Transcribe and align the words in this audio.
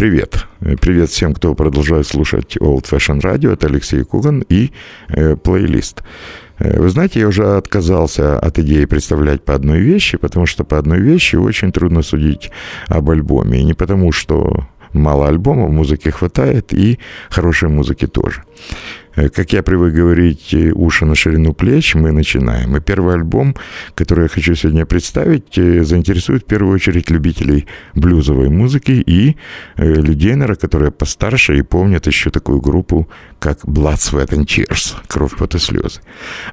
Привет. 0.00 0.46
Привет 0.80 1.10
всем, 1.10 1.34
кто 1.34 1.54
продолжает 1.54 2.06
слушать 2.06 2.56
Old 2.56 2.86
Fashion 2.90 3.20
Radio. 3.20 3.52
Это 3.52 3.66
Алексей 3.66 4.02
Куган 4.02 4.42
и 4.48 4.72
э, 5.10 5.36
плейлист. 5.36 6.02
Вы 6.58 6.88
знаете, 6.88 7.20
я 7.20 7.28
уже 7.28 7.58
отказался 7.58 8.38
от 8.38 8.58
идеи 8.58 8.86
представлять 8.86 9.44
по 9.44 9.54
одной 9.54 9.80
вещи, 9.80 10.16
потому 10.16 10.46
что 10.46 10.64
по 10.64 10.78
одной 10.78 11.00
вещи 11.00 11.36
очень 11.36 11.70
трудно 11.70 12.00
судить 12.00 12.50
об 12.88 13.10
альбоме. 13.10 13.60
И 13.60 13.62
не 13.62 13.74
потому, 13.74 14.10
что 14.10 14.66
мало 14.94 15.28
альбомов, 15.28 15.70
музыки 15.70 16.08
хватает, 16.08 16.72
и 16.72 16.98
хорошей 17.28 17.68
музыки 17.68 18.06
тоже. 18.06 18.44
Э, 19.16 19.28
как 19.28 19.52
я 19.52 19.62
привык 19.62 19.94
говорить, 19.94 20.54
э, 20.54 20.72
уши 20.72 21.04
на 21.04 21.14
ширину 21.14 21.52
плеч, 21.52 21.94
мы 21.94 22.12
начинаем. 22.12 22.76
И 22.76 22.80
первый 22.80 23.14
альбом, 23.14 23.54
который 23.94 24.24
я 24.24 24.28
хочу 24.28 24.54
сегодня 24.54 24.86
представить, 24.86 25.58
э, 25.58 25.84
заинтересует 25.84 26.42
в 26.42 26.46
первую 26.46 26.74
очередь 26.74 27.10
любителей 27.10 27.66
блюзовой 27.94 28.48
музыки 28.48 29.02
и 29.06 29.36
людей, 29.76 30.34
наверное, 30.34 30.56
которые 30.56 30.90
постарше 30.90 31.58
и 31.58 31.62
помнят 31.62 32.06
еще 32.06 32.30
такую 32.30 32.60
группу, 32.60 33.08
как 33.38 33.64
Blood, 33.64 33.96
Sweat 33.96 34.28
and 34.30 34.44
Tears, 34.44 34.96
Кровь, 35.06 35.36
пот 35.36 35.54
и 35.54 35.58
слезы. 35.58 36.00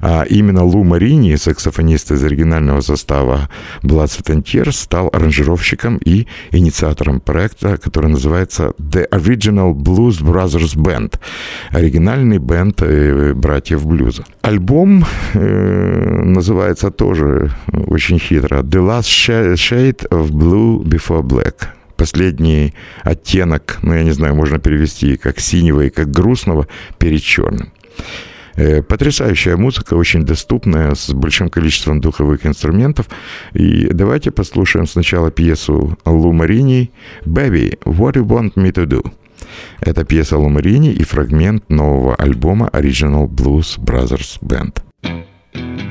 А 0.00 0.24
именно 0.24 0.64
Лу 0.64 0.84
Марини, 0.84 1.36
саксофонист 1.36 2.12
из 2.12 2.24
оригинального 2.24 2.80
состава 2.80 3.48
Blood, 3.82 4.06
Sweat 4.06 4.34
and 4.34 4.42
Tears, 4.42 4.72
стал 4.72 5.10
аранжировщиком 5.12 5.98
и 5.98 6.26
инициатором 6.50 7.20
проекта, 7.20 7.76
который 7.76 8.10
называется 8.10 8.72
The 8.78 9.08
Original 9.10 9.74
Blues 9.74 10.22
Brothers 10.22 10.76
Band. 10.76 11.18
Оригинальный 11.70 12.38
бенд 12.48 12.82
братьев 13.36 13.86
блюза. 13.86 14.24
Альбом 14.42 15.04
э, 15.34 16.22
называется 16.24 16.90
тоже 16.90 17.50
очень 17.72 18.18
хитро 18.18 18.60
«The 18.62 18.80
Last 18.80 19.54
Shade 19.54 20.08
of 20.08 20.30
Blue 20.30 20.82
Before 20.82 21.22
Black» 21.22 21.68
последний 21.96 22.74
оттенок, 23.02 23.78
ну, 23.82 23.92
я 23.92 24.04
не 24.04 24.12
знаю, 24.12 24.34
можно 24.36 24.60
перевести 24.60 25.16
как 25.16 25.40
синего 25.40 25.80
и 25.80 25.90
как 25.90 26.10
грустного 26.10 26.68
перед 26.98 27.22
черным. 27.22 27.72
Э, 28.58 28.82
потрясающая 28.82 29.56
музыка, 29.56 29.94
очень 29.94 30.24
доступная, 30.24 30.94
с 30.94 31.12
большим 31.12 31.48
количеством 31.48 32.00
духовых 32.00 32.46
инструментов. 32.46 33.06
И 33.52 33.88
давайте 33.92 34.30
послушаем 34.30 34.86
сначала 34.86 35.30
пьесу 35.30 35.98
Лу 36.04 36.32
Марини 36.32 36.90
«Baby, 37.24 37.78
what 37.84 38.14
you 38.14 38.24
want 38.24 38.54
me 38.54 38.72
to 38.72 38.86
do?» 38.86 39.12
Это 39.80 40.04
пьеса 40.04 40.36
Лумарини 40.36 40.92
и 40.92 41.04
фрагмент 41.04 41.68
нового 41.70 42.14
альбома 42.14 42.68
Original 42.72 43.28
Blues 43.28 43.78
Brothers 43.78 44.38
Band. 44.42 44.82
let 45.54 45.87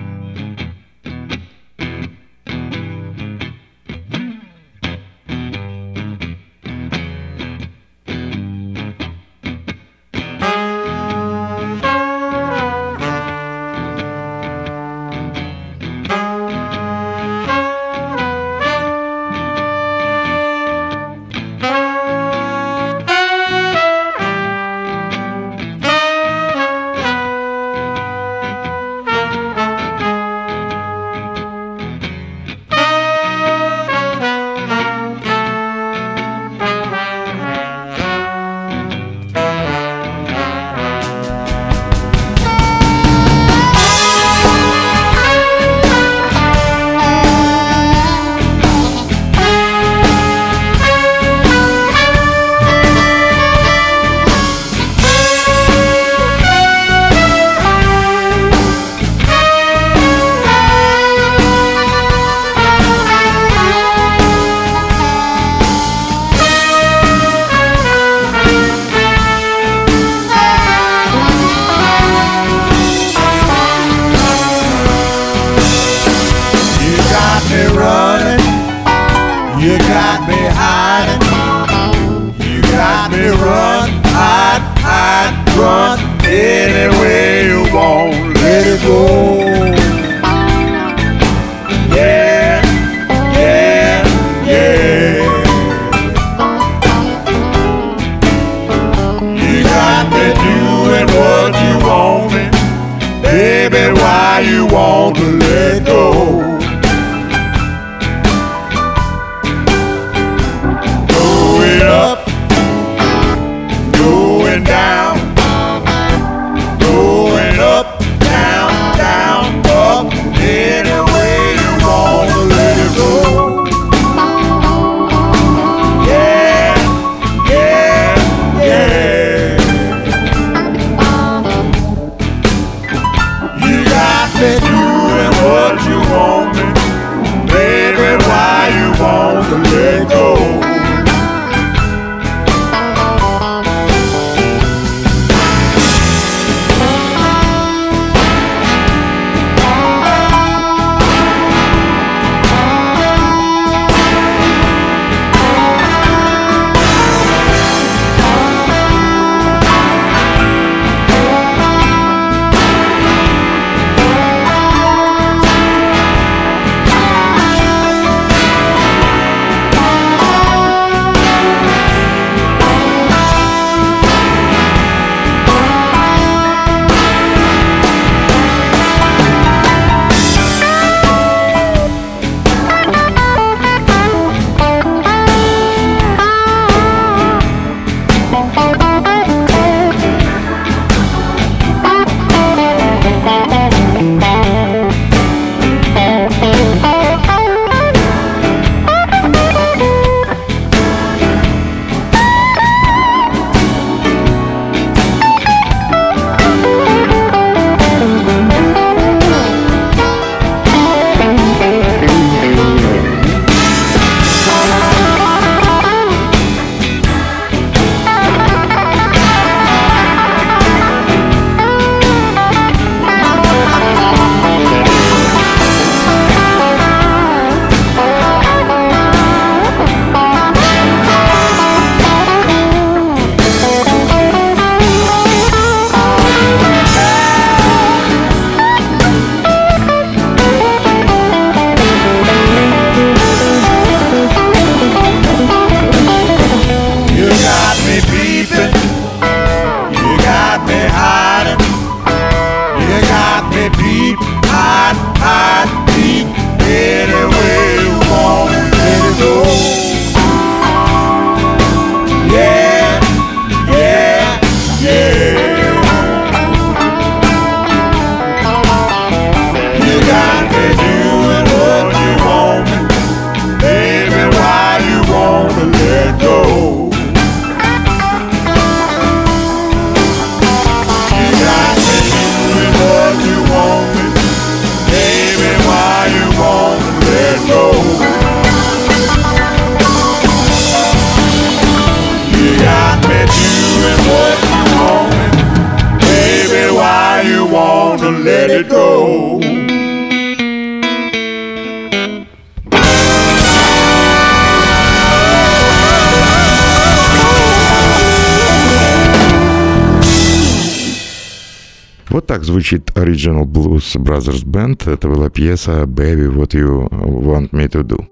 звучит 312.58 312.90
Original 312.96 313.46
Blues 313.46 313.96
Brothers 313.98 314.44
Band. 314.44 314.92
Это 314.92 315.08
была 315.08 315.30
пьеса 315.30 315.84
«Baby, 315.84 316.28
what 316.28 316.54
you 316.56 316.90
want 316.90 317.52
me 317.52 317.70
to 317.70 317.84
do». 317.84 318.04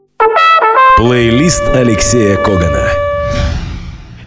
Плейлист 0.98 1.64
Алексея 1.70 2.38
Когана. 2.38 2.88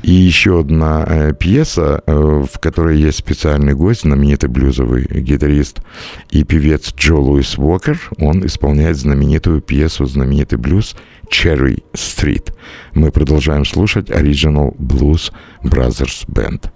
И 0.02 0.10
еще 0.10 0.58
одна 0.58 1.04
э, 1.06 1.32
пьеса, 1.38 2.02
э, 2.04 2.12
в 2.12 2.58
которой 2.58 2.98
есть 2.98 3.18
специальный 3.18 3.74
гость, 3.74 4.00
знаменитый 4.02 4.48
блюзовый 4.48 5.06
гитарист 5.08 5.82
и 6.30 6.42
певец 6.42 6.92
Джо 6.96 7.14
Луис 7.14 7.56
Уокер. 7.56 8.00
Он 8.18 8.44
исполняет 8.44 8.96
знаменитую 8.96 9.60
пьесу, 9.60 10.04
знаменитый 10.06 10.58
блюз 10.58 10.96
«Cherry 11.30 11.84
Street». 11.92 12.52
Мы 12.92 13.12
продолжаем 13.12 13.64
слушать 13.64 14.10
Original 14.10 14.74
Blues 14.78 15.30
Brothers 15.62 16.26
Band. 16.26 16.70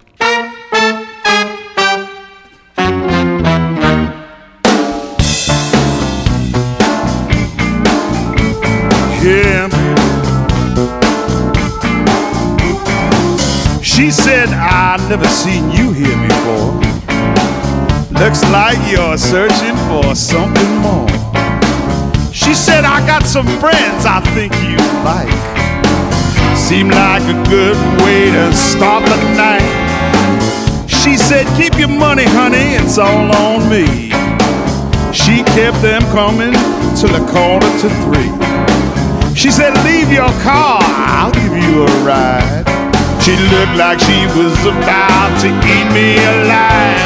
I've 15.03 15.09
never 15.09 15.27
seen 15.27 15.69
you 15.69 15.91
here 15.91 16.15
before. 16.29 16.79
Looks 18.23 18.41
like 18.55 18.77
you're 18.89 19.17
searching 19.17 19.75
for 19.89 20.15
something 20.15 20.77
more. 20.77 21.09
She 22.31 22.55
said, 22.55 22.85
I 22.85 23.05
got 23.05 23.23
some 23.23 23.45
friends 23.59 24.05
I 24.07 24.21
think 24.33 24.53
you 24.63 24.77
like. 25.03 25.27
Seem 26.55 26.87
like 26.87 27.21
a 27.23 27.35
good 27.49 27.75
way 28.01 28.31
to 28.31 28.53
start 28.55 29.03
the 29.03 29.17
night. 29.35 30.87
She 30.87 31.17
said, 31.17 31.47
Keep 31.57 31.77
your 31.77 31.89
money, 31.89 32.23
honey, 32.23 32.79
it's 32.79 32.97
all 32.97 33.29
on 33.35 33.69
me. 33.69 34.07
She 35.11 35.43
kept 35.51 35.81
them 35.81 36.01
coming 36.15 36.53
till 36.95 37.13
a 37.13 37.27
quarter 37.29 37.67
to 37.67 37.89
three. 38.07 38.31
She 39.35 39.51
said, 39.51 39.73
Leave 39.83 40.13
your 40.13 40.31
car, 40.43 40.79
I'll 40.81 41.33
give 41.33 41.57
you 41.57 41.83
a 41.83 42.05
ride. 42.05 42.82
She 43.23 43.37
looked 43.37 43.77
like 43.77 44.01
she 44.01 44.27
was 44.35 44.51
about 44.67 45.39
to 45.39 45.47
eat 45.47 45.87
me 45.95 46.19
alive. 46.19 46.99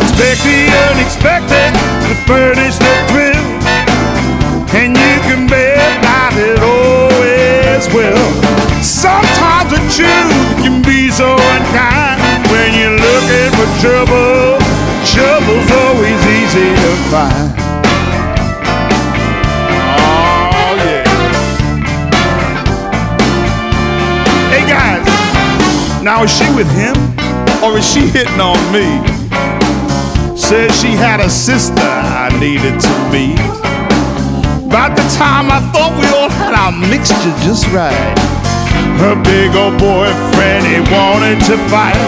Expect 0.00 0.40
the 0.40 0.72
unexpected 0.88 1.76
to 2.08 2.14
furnish 2.24 2.80
the 2.80 2.94
thrill. 3.12 3.44
And 4.72 4.96
you 4.96 5.14
can 5.28 5.46
bet 5.52 5.76
that 6.00 6.32
it 6.40 6.56
always 6.64 7.84
will. 7.92 8.24
Sometimes 8.80 9.68
the 9.68 9.84
truth 9.92 10.64
can 10.64 10.80
be 10.80 11.10
so 11.10 11.36
unkind 11.36 12.48
when 12.48 12.72
you're 12.72 12.96
looking 12.96 13.52
for 13.52 13.68
trouble. 13.84 14.56
Trouble's 15.04 15.70
always 15.76 16.20
easy 16.40 16.72
to 16.72 16.92
find. 17.12 17.59
Now, 26.02 26.24
is 26.24 26.32
she 26.32 26.48
with 26.56 26.70
him 26.72 26.96
or 27.60 27.76
is 27.76 27.84
she 27.84 28.00
hitting 28.08 28.40
on 28.40 28.56
me? 28.72 28.88
Says 30.32 30.72
she 30.80 30.96
had 30.96 31.20
a 31.20 31.28
sister 31.28 31.76
I 31.76 32.32
needed 32.40 32.80
to 32.80 32.92
meet. 33.12 33.36
About 34.64 34.96
the 34.96 35.04
time 35.20 35.52
I 35.52 35.60
thought 35.76 35.92
we 36.00 36.08
all 36.16 36.32
had 36.32 36.56
our 36.56 36.72
mixture 36.72 37.36
just 37.44 37.68
right. 37.76 38.16
Her 38.96 39.12
big 39.20 39.52
old 39.52 39.76
boyfriend, 39.76 40.64
he 40.64 40.80
wanted 40.88 41.36
to 41.52 41.60
fight. 41.68 42.00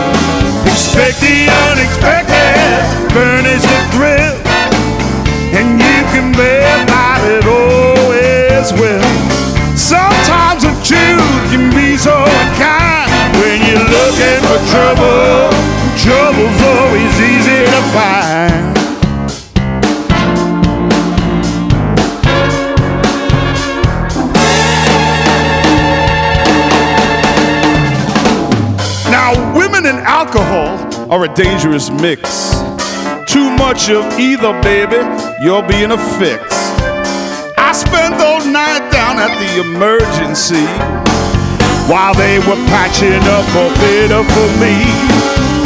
Expect 0.65 1.21
the 1.21 1.53
unexpected, 1.69 2.81
furnish 3.13 3.61
the 3.61 3.81
thrill. 3.93 4.37
And 5.53 5.77
you 5.77 5.99
can 6.17 6.33
bet 6.33 6.89
that 6.89 7.21
it 7.29 7.45
always 7.45 8.73
will. 8.73 9.05
Sometimes 9.77 10.65
the 10.65 10.73
truth 10.81 11.53
can 11.53 11.69
be 11.77 11.99
so 11.99 12.25
you're 12.25 12.82
looking 14.13 14.43
for 14.47 14.61
trouble. 14.71 15.51
Trouble's 15.97 16.63
always 16.63 17.21
easy 17.21 17.65
to 17.65 17.83
find. 17.93 18.75
Now, 29.11 29.57
women 29.57 29.87
and 29.87 29.99
alcohol 29.99 30.79
are 31.11 31.25
a 31.25 31.35
dangerous 31.35 31.91
mix. 31.91 32.53
Too 33.27 33.51
much 33.57 33.89
of 33.89 34.05
either, 34.19 34.53
baby, 34.63 34.97
you'll 35.43 35.63
be 35.63 35.83
in 35.83 35.93
a 35.93 35.99
fix. 36.19 36.43
I 37.57 37.73
spent 37.73 38.15
all 38.21 38.45
night 38.45 38.91
down 38.91 39.19
at 39.19 39.39
the 39.39 39.61
emergency 39.61 41.12
while 41.91 42.15
they 42.15 42.39
were 42.39 42.61
patching 42.71 43.23
up 43.27 43.47
a 43.55 43.67
fitter 43.81 44.23
for 44.23 44.49
me. 44.63 44.75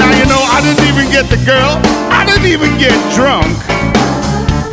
Now, 0.00 0.12
you 0.16 0.26
know, 0.28 0.40
I 0.40 0.60
didn't 0.64 0.84
even 0.88 1.10
get 1.12 1.28
the 1.28 1.40
girl, 1.44 1.80
I 2.12 2.24
didn't 2.24 2.48
even 2.48 2.72
get 2.78 2.96
drunk. 3.12 3.48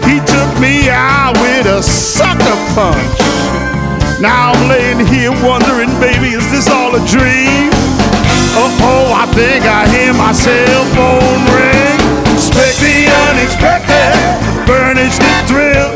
He 0.07 0.19
took 0.23 0.51
me 0.59 0.89
out 0.89 1.33
with 1.39 1.65
a 1.65 1.81
sucker 1.81 2.57
punch. 2.75 3.17
Now 4.19 4.53
I'm 4.53 4.69
laying 4.69 5.05
here 5.07 5.31
wondering, 5.43 5.91
baby, 5.99 6.35
is 6.35 6.45
this 6.51 6.69
all 6.69 6.95
a 6.95 7.03
dream? 7.07 7.71
Uh 8.55 8.69
oh, 8.85 9.11
I 9.11 9.25
think 9.33 9.65
I 9.65 9.87
hear 9.89 10.13
my 10.13 10.31
cell 10.31 10.85
phone 10.93 11.43
ring. 11.51 11.97
Expect 12.35 12.77
the 12.79 13.09
unexpected, 13.31 14.13
furnish 14.67 15.17
the 15.17 15.33
thrill. 15.47 15.92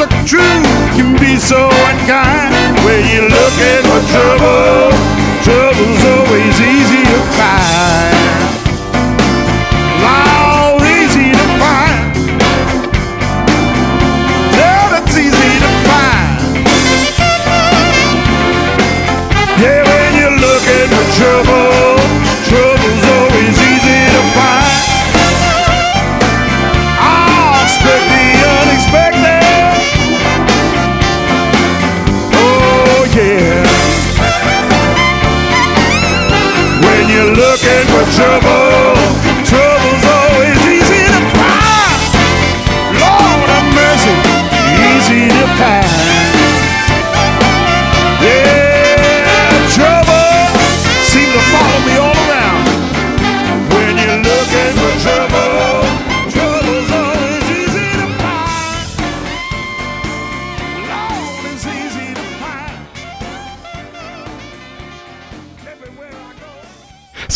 The 0.00 0.06
truth 0.24 0.64
can 0.96 1.12
be 1.20 1.36
so 1.36 1.68
unkind. 1.68 2.76
When 2.84 3.04
you're 3.12 3.28
looking 3.28 3.82
for 3.84 4.00
trouble, 4.08 4.96
trouble's 5.44 6.02
always 6.16 6.60
easy 6.60 7.02
to 7.04 7.20
find. 7.36 8.19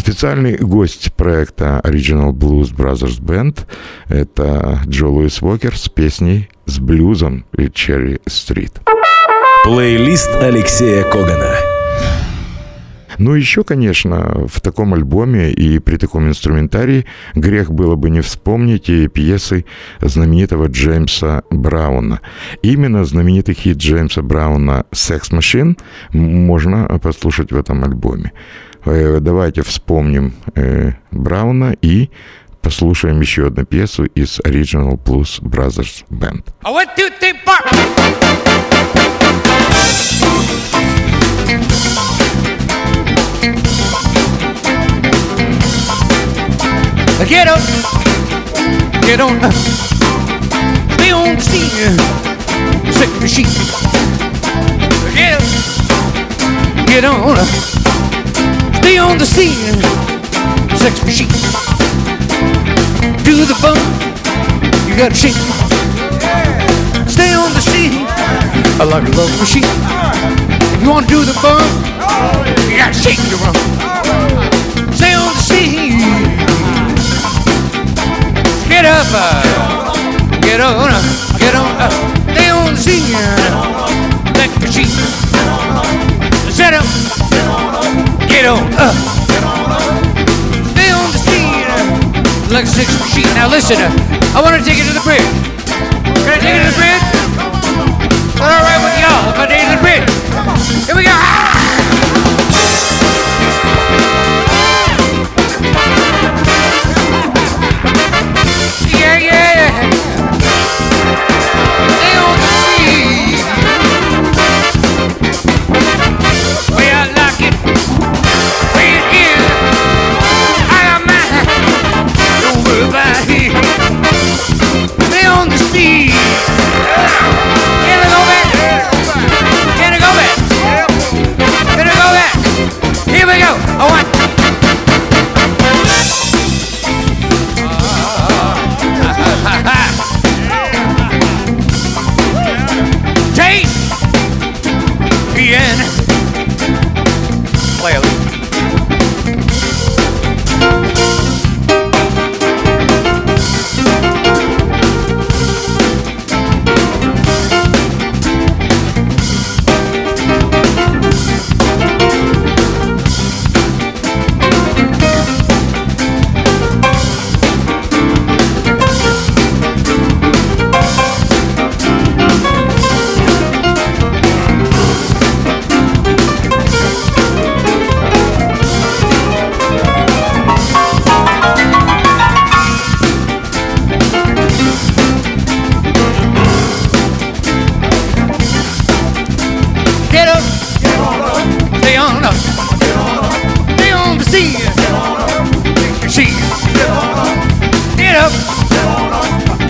Специальный 0.05 0.59
гость 0.59 1.15
проекта 1.15 1.81
Original 1.83 2.33
Blues 2.33 2.77
Brothers 2.77 3.23
Band– 3.23 3.61
это 4.09 4.83
Джо 4.87 5.07
Луис 5.07 5.41
Уокер 5.41 5.79
с 5.79 5.89
песней 5.89 6.51
с 6.67 6.79
блюзом 6.79 7.47
и 7.57 7.69
Cherry 7.69 8.21
Street. 8.27 8.73
Плейлист 9.65 10.29
Алексея 10.43 11.05
Когана. 11.05 11.55
Ну, 13.17 13.33
еще, 13.33 13.65
конечно, 13.65 14.47
в 14.47 14.61
таком 14.61 14.93
альбоме 14.93 15.53
и 15.53 15.79
при 15.79 15.97
таком 15.97 16.29
инструментарии 16.29 17.07
грех 17.35 17.71
было 17.71 17.97
бы 17.97 18.11
не 18.11 18.21
вспомнить 18.21 18.91
и 18.91 19.09
пьесы 19.09 19.65
знаменитого 20.03 20.67
Джеймса 20.67 21.45
Брауна. 21.51 22.21
Именно 22.61 23.07
знаменитый 23.07 23.55
хит 23.55 23.79
Джеймса 23.79 24.21
Брауна 24.21 24.85
«Sex 24.93 25.31
Machine» 25.31 25.79
можно 26.13 26.87
послушать 27.03 27.53
в 27.53 27.57
этом 27.57 27.85
альбоме. 27.85 28.33
Э, 28.87 29.21
давайте 29.21 29.62
вспомним 29.62 30.35
э, 30.55 30.93
Брауна 31.11 31.76
и 31.81 32.11
послушаем 32.62 33.21
еще 33.21 33.47
одну 33.49 33.64
пьесу 33.64 34.05
из 34.05 34.41
Original 34.41 34.99
Plus 35.03 35.41
Brothers 35.43 36.05
Band. 36.11 36.45
One, 36.62 36.87
two, 36.97 37.11
three. 37.21 37.35
Get 47.26 47.49
up, 47.49 47.59
get 49.00 49.19
on, 49.19 49.38
be 50.99 51.11
on 51.11 51.37
the 51.37 51.41
scene, 51.41 51.97
sick 52.93 53.11
machine. 53.21 53.47
Get 55.14 55.33
up, 55.33 55.47
get 56.87 57.05
on, 57.05 57.37
stay 58.85 58.99
on 58.99 59.17
the 59.17 59.25
scene, 59.25 59.81
sex 60.76 61.03
machine 61.07 61.33
to 63.25 63.33
the 63.49 63.57
bone. 63.64 63.81
You 64.87 64.95
gotta 64.95 65.14
shake. 65.14 65.41
Stay 67.09 67.33
on 67.33 67.49
the 67.57 67.64
scene. 67.64 68.05
I 68.79 68.85
like 68.85 69.09
a 69.09 69.12
love 69.17 69.33
machine. 69.41 69.64
If 70.75 70.83
you 70.83 70.91
wanna 70.91 71.07
do 71.07 71.25
the 71.25 71.33
bone, 71.41 71.64
you 72.69 72.76
gotta 72.76 72.93
shake 72.93 73.25
your 73.33 73.41
rump. 73.41 73.57
Stay 74.93 75.14
on 75.17 75.33
the 75.33 75.45
scene. 75.49 76.05
Get 78.69 78.85
up, 78.85 79.09
uh, 79.17 80.41
get 80.43 80.61
on, 80.61 80.93
uh, 80.93 81.03
get 81.38 81.55
on, 81.55 81.73
uh, 81.81 81.88
stay 82.35 82.50
on 82.50 82.75
the 82.75 82.81
scene. 82.87 83.17
A 84.29 84.61
machine. 84.61 84.93
Set 86.53 86.75
up, 86.75 87.24
on, 88.47 88.61
uh. 88.77 88.93
like 92.53 92.65
a 92.65 92.69
six 92.69 92.87
machine. 93.01 93.27
Now 93.35 93.49
listen, 93.49 93.77
uh, 93.81 94.37
I 94.37 94.41
want 94.41 94.55
to 94.55 94.63
take 94.63 94.79
you 94.79 94.85
to 94.85 94.95
the 94.95 95.03
bridge. 95.03 95.27
Can 96.23 96.31
I 96.31 96.39
take 96.39 96.55
you 96.55 96.63
to 96.63 96.71
the 96.71 96.79
bridge? 96.79 97.03
That 98.39 98.53
all 98.55 98.63
right 98.63 98.79
with 98.79 98.95
y'all 99.03 99.33
if 99.33 99.39
I 99.41 99.47
take 99.51 99.59
you 99.59 99.71
to 99.71 99.75
the 99.75 99.83
bridge? 99.83 100.07
Here 100.87 100.95
we 100.95 101.03
go. 101.03 101.11
Yeah, 101.11 101.54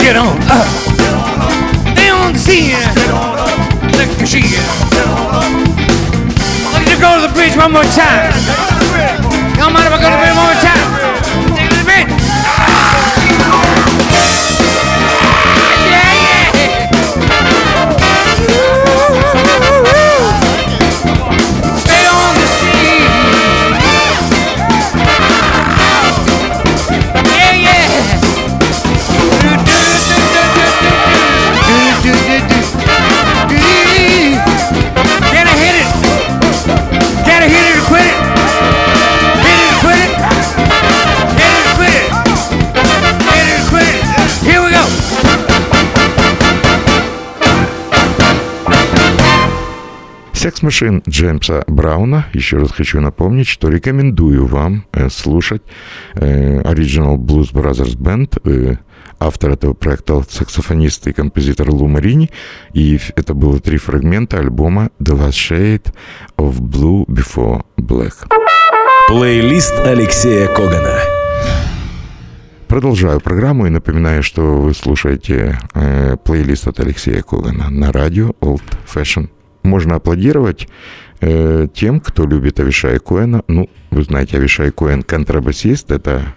Get 0.05 0.17
on 0.17 0.37
up. 0.53 0.69
on 2.13 2.35
the 2.35 2.39
scene. 2.39 2.77
Let's 2.77 2.93
get 2.93 3.09
on 3.09 3.41
up, 3.41 3.57
let's 3.97 4.35
get 4.37 4.53
on 4.53 5.33
up. 5.33 5.49
I 6.69 6.85
need 6.85 6.93
to 6.93 7.01
go 7.01 7.17
to 7.17 7.25
the 7.25 7.33
bridge 7.33 7.57
one 7.57 7.73
more 7.73 7.89
time. 7.97 8.29
Come 9.57 9.73
on, 9.73 9.81
if 9.81 9.89
I 9.89 9.97
go 9.97 10.05
to 10.05 10.13
the 10.13 10.21
bridge 10.21 10.37
one 10.37 10.45
more 10.45 10.54
секс-машин 50.65 51.03
Джеймса 51.09 51.65
Брауна. 51.67 52.27
Еще 52.33 52.57
раз 52.57 52.71
хочу 52.73 53.01
напомнить, 53.01 53.47
что 53.47 53.69
рекомендую 53.69 54.47
вам 54.47 54.85
э, 54.93 55.09
слушать 55.11 55.63
э, 56.15 56.63
Original 56.63 57.17
Blues 57.17 57.53
Brothers 57.53 57.97
Band. 57.97 58.41
Э, 58.45 58.77
автор 59.19 59.53
этого 59.53 59.75
проекта 59.75 60.23
саксофонист 60.29 61.07
и 61.07 61.13
композитор 61.13 61.71
Лу 61.71 61.87
Марини. 61.87 62.31
И 62.73 62.99
это 63.17 63.35
было 63.35 63.61
три 63.61 63.77
фрагмента 63.77 64.39
альбома 64.39 64.91
The 65.01 65.19
Last 65.19 65.51
Shade 65.51 65.93
of 66.39 66.61
Blue 66.61 67.05
Before 67.07 67.63
Black. 67.77 68.15
Плейлист 69.09 69.75
Алексея 69.85 70.49
Когана. 70.49 70.99
Продолжаю 72.69 73.21
программу 73.21 73.67
и 73.67 73.71
напоминаю, 73.71 74.23
что 74.23 74.41
вы 74.63 74.73
слушаете 74.75 75.59
э, 75.75 76.17
плейлист 76.25 76.67
от 76.67 76.81
Алексея 76.81 77.23
Когана 77.23 77.69
на 77.71 77.93
радио 77.93 78.31
Old 78.41 78.63
Fashion 78.93 79.29
можно 79.65 79.97
аплодировать 79.97 80.69
э, 81.21 81.67
тем, 81.75 82.01
кто 82.01 82.27
любит 82.27 82.61
Авишая 82.61 82.99
Коэна. 82.99 83.43
Ну, 83.49 83.69
вы 83.91 84.03
знаете, 84.05 84.37
Авишай 84.37 84.71
Коэн 84.71 85.03
контрабасист, 85.03 85.91
это 85.91 86.35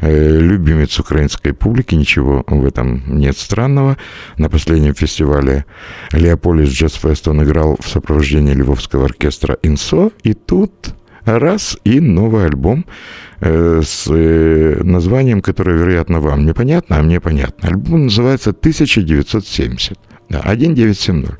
э, 0.00 0.38
любимец 0.38 0.98
украинской 1.00 1.52
публики, 1.52 1.94
ничего 1.94 2.44
в 2.46 2.66
этом 2.66 3.02
нет 3.18 3.36
странного. 3.36 3.96
На 4.36 4.48
последнем 4.48 4.94
фестивале 4.94 5.64
Леополис 6.12 6.68
Джаз 6.68 6.94
Фест 6.94 7.28
он 7.28 7.42
играл 7.42 7.76
в 7.80 7.88
сопровождении 7.88 8.54
Львовского 8.54 9.06
оркестра 9.06 9.58
«Инсо», 9.62 10.10
и 10.22 10.34
тут 10.34 10.94
раз, 11.24 11.78
и 11.84 12.00
новый 12.00 12.46
альбом 12.46 12.86
э, 13.40 13.80
с 13.84 14.06
э, 14.08 14.80
названием, 14.82 15.40
которое, 15.40 15.76
вероятно, 15.76 16.20
вам 16.20 16.46
непонятно, 16.46 16.98
а 16.98 17.02
мне 17.02 17.20
понятно. 17.20 17.68
Альбом 17.68 18.04
называется 18.04 18.50
«1970». 18.50 19.96
Да, 20.28 20.40
1970. 20.40 21.38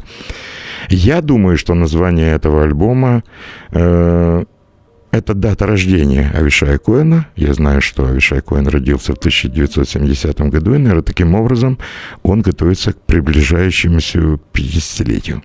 Я 0.88 1.21
думаю, 1.21 1.57
что 1.57 1.75
название 1.75 2.33
этого 2.33 2.62
альбома 2.62 3.23
э, 3.73 4.45
это 5.16 5.35
дата 5.35 5.66
рождения 5.66 6.31
Авишая 6.35 6.78
Коэна. 6.78 7.28
Я 7.37 7.55
знаю, 7.55 7.81
что 7.81 8.07
Авишай 8.07 8.43
Коэн 8.43 8.69
родился 8.69 9.14
в 9.14 9.19
1970 9.19 10.40
году, 10.50 10.75
и, 10.75 10.78
наверное, 10.78 11.02
таким 11.02 11.35
образом 11.35 11.78
он 12.23 12.43
готовится 12.43 12.93
к 12.93 13.00
приближающемуся 13.00 14.19
50-летию. 14.52 15.43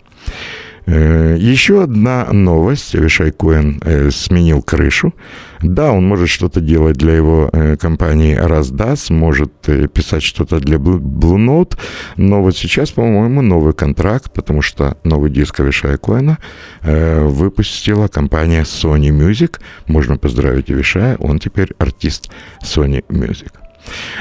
Э, 0.91 1.38
еще 1.39 1.83
одна 1.83 2.27
новость. 2.33 2.93
Вишай 2.93 3.31
Коэн 3.31 3.79
э, 3.83 4.12
сменил 4.12 4.62
крышу. 4.62 5.13
Да, 5.62 5.91
он 5.91 6.05
может 6.05 6.27
что-то 6.27 6.60
делать 6.60 6.98
для 6.98 7.13
его 7.13 7.50
э, 7.53 7.77
компании 7.77 8.36
Разdas, 8.36 9.10
может 9.13 9.51
писать 9.93 10.24
что-то 10.24 10.60
для 10.60 10.77
Blue 10.77 11.38
Note, 11.38 11.77
но 12.17 12.41
вот 12.41 12.57
сейчас, 12.57 12.91
по-моему, 12.91 13.41
новый 13.41 13.74
контракт, 13.74 14.33
потому 14.33 14.62
что 14.62 14.98
новый 15.03 15.29
диск 15.29 15.60
Вишая 15.60 15.98
Коэна 15.98 16.39
выпустила 16.81 18.07
компания 18.07 18.63
Sony 18.63 19.10
Music. 19.10 19.60
Можно 19.88 20.17
поздравить 20.17 20.69
Вишая, 20.69 21.15
он 21.17 21.39
теперь 21.39 21.69
артист 21.77 22.32
Sony 22.63 23.06
Music. 23.08 23.51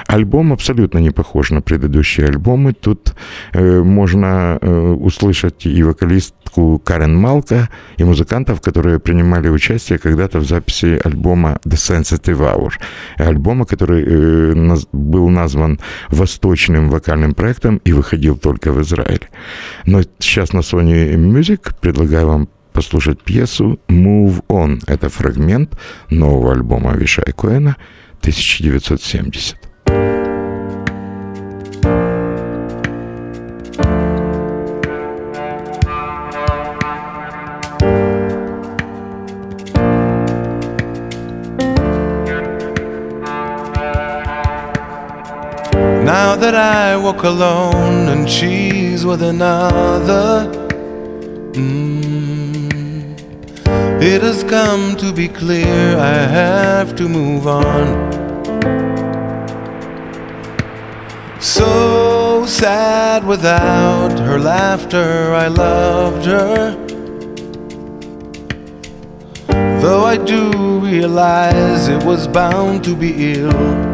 Альбом 0.07 0.53
абсолютно 0.53 0.99
не 0.99 1.11
похож 1.11 1.51
на 1.51 1.61
предыдущие 1.63 2.27
альбомы. 2.27 2.73
Тут 2.73 3.15
э, 3.53 3.83
можно 3.83 4.59
э, 4.61 4.91
услышать 4.93 5.67
и 5.67 5.83
вокалистку 5.83 6.79
Карен 6.79 7.17
Малка, 7.17 7.69
и 7.97 8.05
музыкантов, 8.05 8.61
которые 8.61 8.99
принимали 8.99 9.49
участие 9.49 9.99
когда-то 9.99 10.41
в 10.41 10.45
записи 10.47 11.01
альбома 11.05 11.59
The 11.65 11.77
Sensitive 11.77 12.39
Hour. 12.39 12.73
Альбома, 13.17 13.65
который 13.65 14.05
э, 14.05 14.55
наз, 14.55 14.87
был 14.93 15.29
назван 15.29 15.79
восточным 16.09 16.91
вокальным 16.91 17.35
проектом 17.35 17.81
и 17.85 17.93
выходил 17.93 18.37
только 18.37 18.73
в 18.73 18.81
Израиле. 18.83 19.29
Но 19.87 20.03
сейчас 20.19 20.53
на 20.53 20.61
Sony 20.61 21.15
Music 21.15 21.75
предлагаю 21.81 22.27
вам 22.27 22.49
послушать 22.73 23.23
пьесу 23.23 23.81
«Move 23.89 24.45
On». 24.49 24.81
Это 24.87 25.09
фрагмент 25.09 25.77
нового 26.09 26.53
альбома 26.53 26.95
Вишай 26.95 27.33
Коэна– 27.33 27.77
1970. 28.23 29.57
Now 46.05 46.35
that 46.37 46.55
I 46.55 46.97
walk 46.97 47.23
alone 47.23 48.09
and 48.09 48.29
she's 48.29 49.07
with 49.07 49.23
another. 49.23 50.51
Mm. 51.53 52.01
It 54.03 54.23
has 54.23 54.43
come 54.45 54.97
to 54.97 55.13
be 55.13 55.29
clear 55.29 55.97
I 55.99 56.27
have 56.27 56.97
to 56.97 57.09
move 57.09 57.47
on. 57.47 58.10
Sad 62.61 63.25
without 63.25 64.19
her 64.19 64.39
laughter, 64.39 65.33
I 65.33 65.49
loved 65.49 66.27
her. 66.27 66.77
Though 69.81 70.05
I 70.05 70.19
do 70.19 70.79
realize 70.81 71.89
it 71.89 72.05
was 72.05 72.29
bound 72.29 72.85
to 72.85 72.95
be 72.95 73.33
ill. 73.33 73.90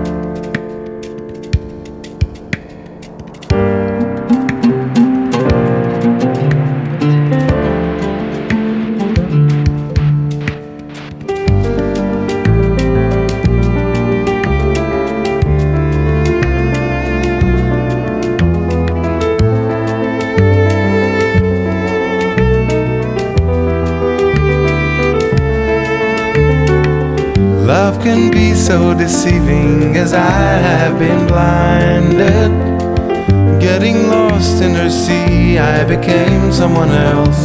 As 30.06 30.14
I 30.14 30.58
have 30.70 31.00
been 31.00 31.26
blinded. 31.26 32.52
Getting 33.60 34.08
lost 34.08 34.62
in 34.62 34.72
her 34.74 34.88
sea, 34.88 35.58
I 35.58 35.82
became 35.82 36.52
someone 36.52 36.90
else. 36.90 37.42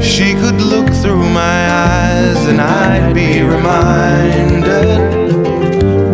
She 0.00 0.34
could 0.34 0.60
look 0.72 0.88
through 1.02 1.28
my 1.28 1.60
eyes 1.90 2.40
and 2.50 2.60
I'd 2.60 3.12
be 3.12 3.42
reminded 3.42 5.00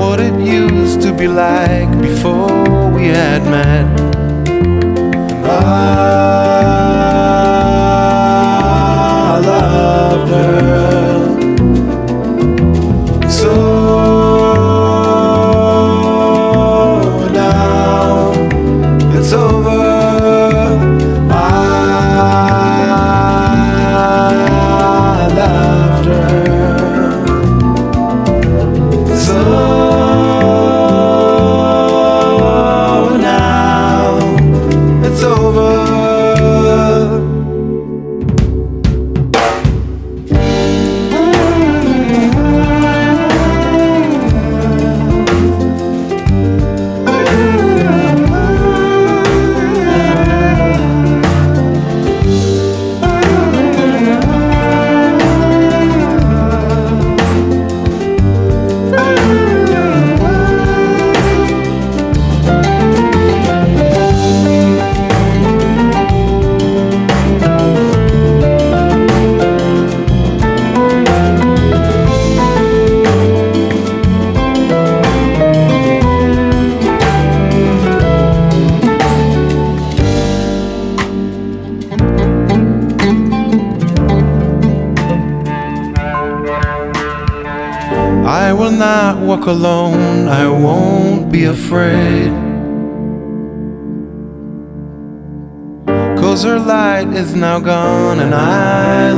what 0.01 0.21
it 0.21 0.37
used 0.41 1.03
to 1.03 1.13
be 1.13 1.29
like 1.29 1.91
before 2.01 2.91
we 2.97 3.09
had 3.09 3.43
met. 3.57 4.06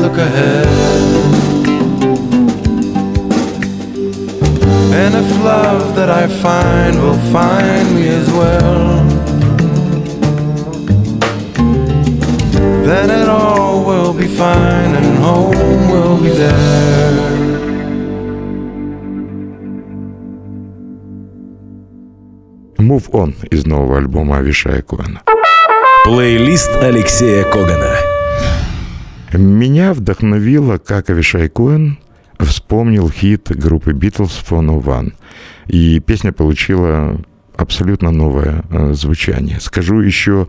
look 0.08 0.18
ahead. 0.18 0.68
And 5.02 5.16
if 5.16 5.30
love 5.44 5.96
that 5.98 6.10
I 6.10 6.28
find 6.28 6.94
will 7.02 7.22
find 7.38 7.86
me 7.96 8.08
as 8.08 8.28
well, 8.32 9.04
then 12.88 13.10
it 13.10 13.28
all 13.28 13.84
will 13.84 14.14
be 14.14 14.28
fine, 14.28 14.92
and 15.00 15.18
home 15.18 15.90
will 15.94 16.18
be 16.22 16.30
there. 16.30 16.74
Move 22.78 23.10
On 23.14 23.34
из 23.50 23.66
нового 23.66 23.98
альбома 23.98 24.38
Авишая 24.38 24.82
Коэна. 24.82 25.22
Плейлист 26.04 26.70
Алексея 26.82 27.44
Когана. 27.46 27.96
Меня 29.33 29.93
вдохновило, 29.93 30.79
как 30.79 31.11
Авишай 31.11 31.49
Коэн 31.49 31.99
вспомнил 32.39 33.11
хит 33.11 33.51
группы 33.51 33.93
Beatles 33.93 34.33
«Phone 34.49 34.83
One». 34.83 35.13
И 35.67 36.01
песня 36.01 36.33
получила 36.33 37.21
абсолютно 37.59 38.11
новое 38.11 38.63
э, 38.71 38.93
звучание. 38.95 39.59
Скажу 39.61 40.01
еще 40.01 40.47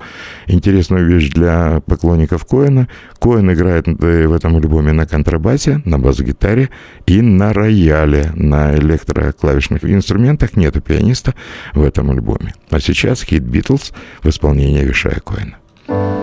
интересную 0.48 1.06
вещь 1.08 1.32
для 1.32 1.82
поклонников 1.86 2.46
Коэна. 2.46 2.88
Коэн 3.20 3.52
играет 3.52 3.88
э, 3.88 4.28
в 4.28 4.34
этом 4.34 4.56
альбоме 4.56 4.94
на 4.94 5.08
контрабасе, 5.08 5.82
на 5.86 5.98
бас-гитаре 6.00 6.70
и 7.08 7.22
на 7.22 7.52
рояле, 7.52 8.32
на 8.36 8.76
электроклавишных 8.76 9.84
инструментах. 9.84 10.56
Нету 10.56 10.82
пианиста 10.82 11.34
в 11.74 11.84
этом 11.84 12.12
альбоме. 12.12 12.54
А 12.70 12.80
сейчас 12.80 13.24
хит 13.24 13.44
«Битлз» 13.44 13.92
в 14.22 14.30
исполнении 14.30 14.86
Вишая 14.86 15.20
Коэна. 15.20 16.19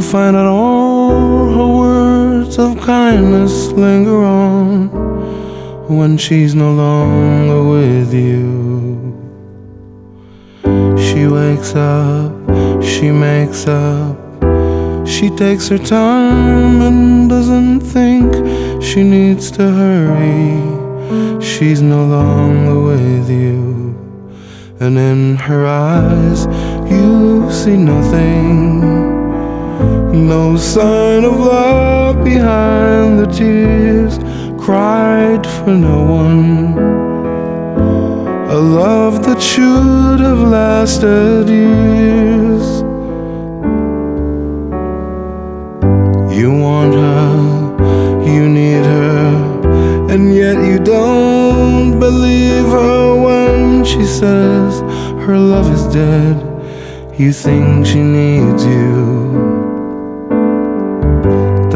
You 0.00 0.06
find 0.06 0.34
out 0.34 0.46
all 0.46 1.52
her 1.52 1.76
words 1.76 2.58
of 2.58 2.80
kindness 2.80 3.70
linger 3.72 4.24
on 4.24 4.88
when 5.94 6.16
she's 6.16 6.54
no 6.54 6.72
longer 6.72 7.62
with 7.62 8.14
you. 8.14 9.12
She 10.96 11.26
wakes 11.26 11.74
up, 11.76 12.32
she 12.82 13.10
makes 13.10 13.66
up, 13.66 14.16
she 15.06 15.28
takes 15.28 15.68
her 15.68 15.76
time 15.76 16.80
and 16.80 17.28
doesn't 17.28 17.80
think 17.80 18.32
she 18.82 19.02
needs 19.02 19.50
to 19.50 19.70
hurry. 19.70 21.42
She's 21.42 21.82
no 21.82 22.06
longer 22.06 22.80
with 22.80 23.28
you, 23.28 23.94
and 24.80 24.96
in 24.96 25.36
her 25.36 25.66
eyes, 25.66 26.46
you 26.90 27.52
see 27.52 27.76
nothing. 27.76 29.19
No 30.12 30.56
sign 30.56 31.24
of 31.24 31.38
love 31.38 32.24
behind 32.24 33.18
the 33.18 33.26
tears 33.26 34.18
cried 34.64 35.46
for 35.46 35.70
no 35.70 36.04
one. 36.04 36.78
A 38.50 38.56
love 38.56 39.24
that 39.24 39.40
should 39.40 40.20
have 40.20 40.40
lasted 40.40 41.48
years. 41.48 42.82
You 46.36 46.50
want 46.52 46.94
her, 46.94 48.24
you 48.24 48.48
need 48.48 48.84
her, 48.84 50.08
and 50.10 50.34
yet 50.34 50.56
you 50.64 50.78
don't 50.78 51.98
believe 51.98 52.66
her 52.66 53.14
when 53.26 53.84
she 53.84 54.04
says 54.04 54.80
her 55.24 55.38
love 55.38 55.72
is 55.72 55.84
dead. 55.94 56.36
You 57.18 57.32
think 57.32 57.86
she 57.86 58.02
needs 58.02 58.64
you. 58.64 59.19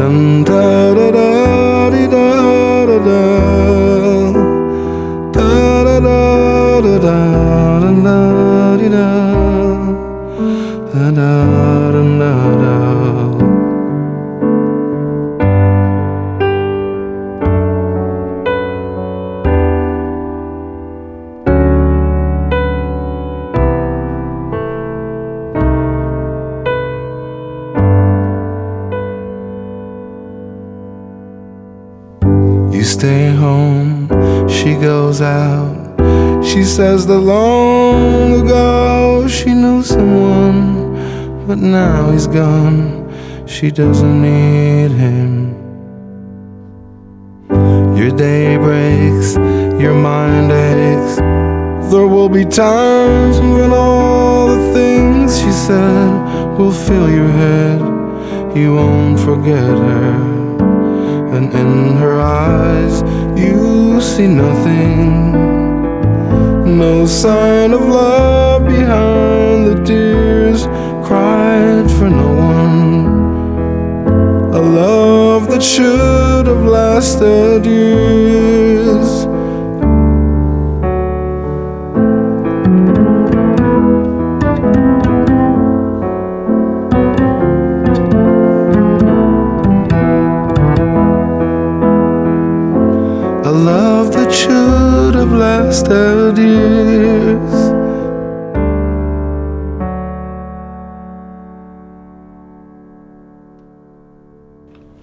Dun 0.05 0.43
da 0.45 0.93
da 0.93 1.11
da 1.11 1.89
da 1.89 2.05
da 2.05 2.29
da 2.29 3.05
da 3.05 3.41
da 5.33 5.49
da 5.95 6.21
da 6.81 6.99
da 6.99 7.05
da 7.05 7.19
da 8.03 8.17
da 8.77 8.89
da 8.89 9.24
says 36.95 37.07
that 37.07 37.19
long 37.19 38.41
ago 38.41 39.27
she 39.27 39.53
knew 39.53 39.83
someone, 39.83 40.95
but 41.45 41.57
now 41.57 42.09
he's 42.11 42.25
gone. 42.25 42.79
She 43.45 43.69
doesn't 43.69 44.21
need 44.21 44.91
him. 44.91 45.29
Your 47.97 48.11
day 48.11 48.55
breaks, 48.55 49.35
your 49.83 49.93
mind 49.93 50.53
aches. 50.53 51.17
There 51.91 52.07
will 52.07 52.29
be 52.29 52.45
times 52.45 53.39
when 53.41 53.71
all 53.73 54.47
the 54.55 54.73
things 54.73 55.37
she 55.37 55.51
said 55.51 56.11
will 56.57 56.71
fill 56.87 57.09
your 57.09 57.31
head. 57.43 57.79
You 58.55 58.75
won't 58.75 59.19
forget 59.19 59.75
her 59.89 60.13
and 61.35 61.53
in 61.61 61.97
her 61.97 62.21
eyes 62.21 62.95
you 63.37 63.99
see 63.99 64.27
nothing. 64.27 65.54
No 66.65 67.05
sign 67.05 67.73
of 67.73 67.81
love 67.81 68.65
behind 68.65 69.67
the 69.67 69.83
tears 69.83 70.65
cried 71.05 71.89
for 71.91 72.09
no 72.09 72.33
one. 72.33 73.05
A 74.53 74.61
love 74.61 75.47
that 75.49 75.61
should 75.63 76.47
have 76.47 76.65
lasted 76.65 77.65
years. 77.65 79.24
Have 95.75 95.87
lasted 95.87 96.37
years. 96.37 97.75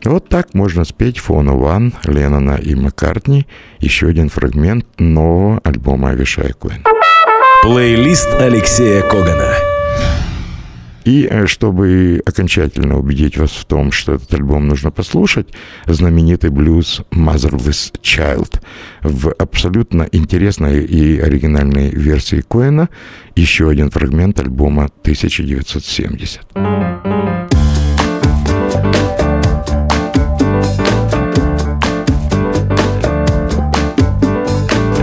Вот 0.05 0.29
так 0.29 0.55
можно 0.55 0.85
спеть 0.85 1.19
фону 1.19 1.59
Ван, 1.59 1.95
Леннона 2.05 2.57
и 2.57 2.75
Маккартни 2.75 3.47
еще 3.79 4.09
один 4.09 4.29
фрагмент 4.29 4.85
нового 4.99 5.61
альбома 5.65 6.11
Авишай 6.11 6.53
Куин. 6.53 6.85
Плейлист 7.63 8.29
Алексея 8.35 9.03
Когана. 9.03 9.72
И 11.05 11.27
э, 11.29 11.47
чтобы 11.47 12.23
окончательно 12.25 12.99
убедить 12.99 13.37
вас 13.37 13.51
в 13.51 13.65
том, 13.65 13.93
что 13.93 14.15
этот 14.15 14.33
альбом 14.35 14.69
нужно 14.69 14.91
послушать, 14.91 15.49
знаменитый 15.87 16.51
блюз 16.51 17.03
Motherless 17.11 17.93
Child 18.01 18.61
в 19.03 19.33
абсолютно 19.33 20.09
интересной 20.13 20.85
и 20.85 21.19
оригинальной 21.19 21.91
версии 21.91 22.43
Коэна 22.49 22.89
еще 23.35 23.69
один 23.69 23.91
фрагмент 23.91 24.39
альбома 24.41 24.91
1970. 25.03 26.41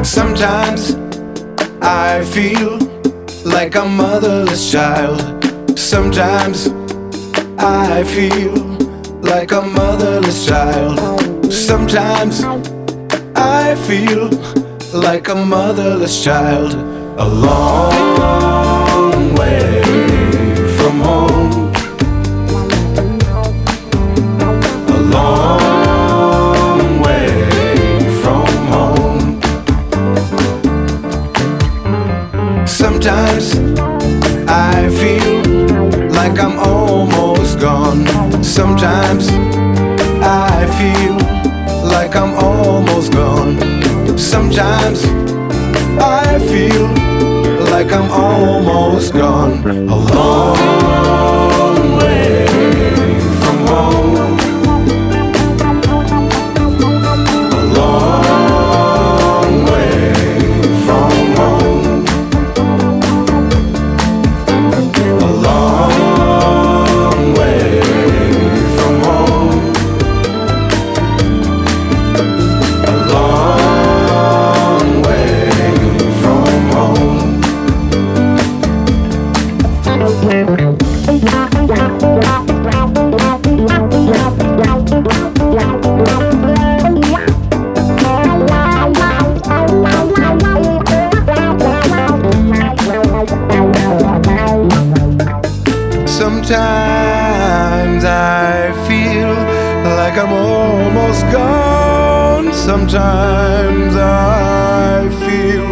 Sometimes 0.04 0.96
I 1.82 2.24
feel 2.24 2.80
like 3.44 3.76
a 3.76 3.86
motherless 3.86 4.72
child. 4.72 5.49
Sometimes 5.80 6.68
I 7.58 8.04
feel 8.04 8.54
like 9.22 9.54
a 9.54 9.62
motherless 9.62 10.46
child. 10.46 11.00
Sometimes 11.52 12.44
I 13.34 13.76
feel 13.88 14.30
like 14.94 15.30
a 15.30 15.36
motherless 15.36 16.22
child. 16.22 16.74
A 17.18 17.26
long 17.26 18.54
way 19.36 19.82
from 20.78 21.00
home. 21.00 21.72
A 24.90 25.00
long 25.18 27.00
way 27.00 27.40
from 28.22 28.48
home. 28.68 29.42
Sometimes 32.68 33.56
I 34.48 34.90
feel 35.00 35.39
like 36.20 36.38
I'm 36.38 36.60
almost 36.60 37.60
gone. 37.62 38.06
Sometimes 38.44 39.30
I 40.22 40.58
feel 40.80 41.16
like 41.96 42.14
I'm 42.14 42.34
almost 42.34 43.14
gone. 43.14 43.56
Sometimes 44.18 45.00
I 45.98 46.26
feel 46.52 46.88
like 47.74 47.92
I'm 48.00 48.12
almost 48.12 49.14
gone. 49.14 49.54
A 49.96 49.98
Sometimes 102.90 103.96
I 103.98 105.08
feel 105.24 105.64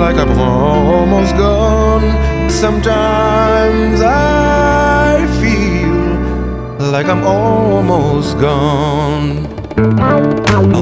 like 0.00 0.16
I'm 0.16 0.38
almost 0.38 1.36
gone. 1.36 2.48
Sometimes 2.48 4.00
I 4.00 5.26
feel 5.38 6.90
like 6.90 7.08
I'm 7.08 7.24
almost 7.24 8.38
gone. 8.38 9.44
A 9.76 10.80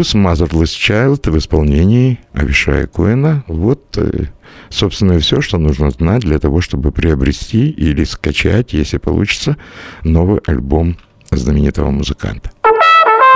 Блюз 0.00 0.14
Motherless 0.14 0.78
Child 0.78 1.30
в 1.30 1.36
исполнении 1.36 2.20
Авишая 2.32 2.86
Коэна. 2.86 3.44
Вот, 3.48 3.98
э, 3.98 4.28
собственно, 4.70 5.12
и 5.12 5.18
все, 5.18 5.42
что 5.42 5.58
нужно 5.58 5.90
знать 5.90 6.22
для 6.22 6.38
того, 6.38 6.62
чтобы 6.62 6.90
приобрести 6.90 7.68
или 7.68 8.04
скачать, 8.04 8.72
если 8.72 8.96
получится, 8.96 9.58
новый 10.02 10.40
альбом 10.46 10.96
знаменитого 11.30 11.90
музыканта. 11.90 12.50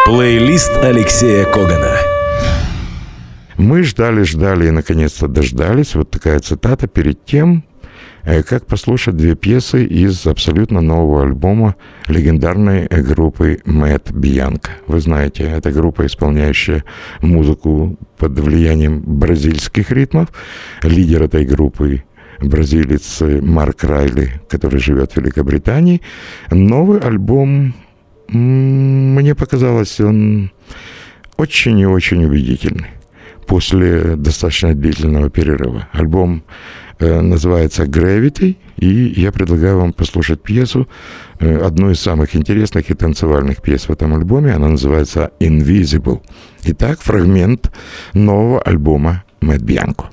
Плейлист 0.07 0.71
Алексея 0.79 1.45
Когана. 1.45 1.99
Мы 3.59 3.83
ждали, 3.83 4.23
ждали 4.23 4.69
и 4.69 4.71
наконец-то 4.71 5.29
дождались. 5.29 5.95
Вот 5.95 6.11
такая 6.11 6.41
цитата 6.41 6.87
перед 6.87 7.27
тем, 7.27 7.65
как 8.25 8.67
послушать 8.67 9.17
две 9.17 9.35
пьесы 9.35 9.85
из 9.85 10.27
абсолютно 10.27 10.81
нового 10.81 11.23
альбома 11.23 11.77
легендарной 12.09 12.87
группы 12.87 13.61
Мэтт 13.67 14.13
Бианка. 14.13 14.71
Вы 14.87 15.01
знаете, 15.01 15.45
это 15.45 15.71
группа, 15.71 16.07
исполняющая 16.07 16.85
музыку 17.21 17.99
под 18.17 18.39
влиянием 18.39 19.03
бразильских 19.03 19.91
ритмов. 19.91 20.29
Лидер 20.83 21.25
этой 21.25 21.45
группы 21.45 22.03
бразилец 22.41 23.21
Марк 23.21 23.85
Райли, 23.85 24.41
который 24.49 24.81
живет 24.81 25.13
в 25.13 25.17
Великобритании. 25.19 26.01
Новый 26.51 27.01
альбом, 27.01 27.75
мне 28.29 29.35
показалось, 29.35 30.01
он 30.01 30.51
очень 31.37 31.79
и 31.79 31.87
очень 31.87 32.25
убедительный 32.25 32.89
после 33.47 34.17
достаточно 34.17 34.75
длительного 34.75 35.29
перерыва. 35.29 35.89
Альбом 35.93 36.43
Э, 36.43 36.84
называется 37.01 37.85
Gravity, 37.85 38.57
и 38.77 39.21
я 39.21 39.33
предлагаю 39.33 39.79
вам 39.79 39.93
послушать 39.93 40.43
пьесу, 40.43 40.89
э, 41.41 41.67
одну 41.67 41.91
из 41.91 42.01
самых 42.01 42.37
интересных 42.37 42.91
и 42.91 42.95
танцевальных 42.95 43.63
пьес 43.63 43.89
в 43.89 43.93
этом 43.93 44.15
альбоме. 44.15 44.53
Она 44.53 44.69
называется 44.69 45.31
Invisible. 45.41 46.21
Итак, 46.65 47.01
фрагмент 47.01 47.73
нового 48.13 48.61
альбома 48.61 49.25
Мэтт 49.41 49.63
Бьянко. 49.63 50.11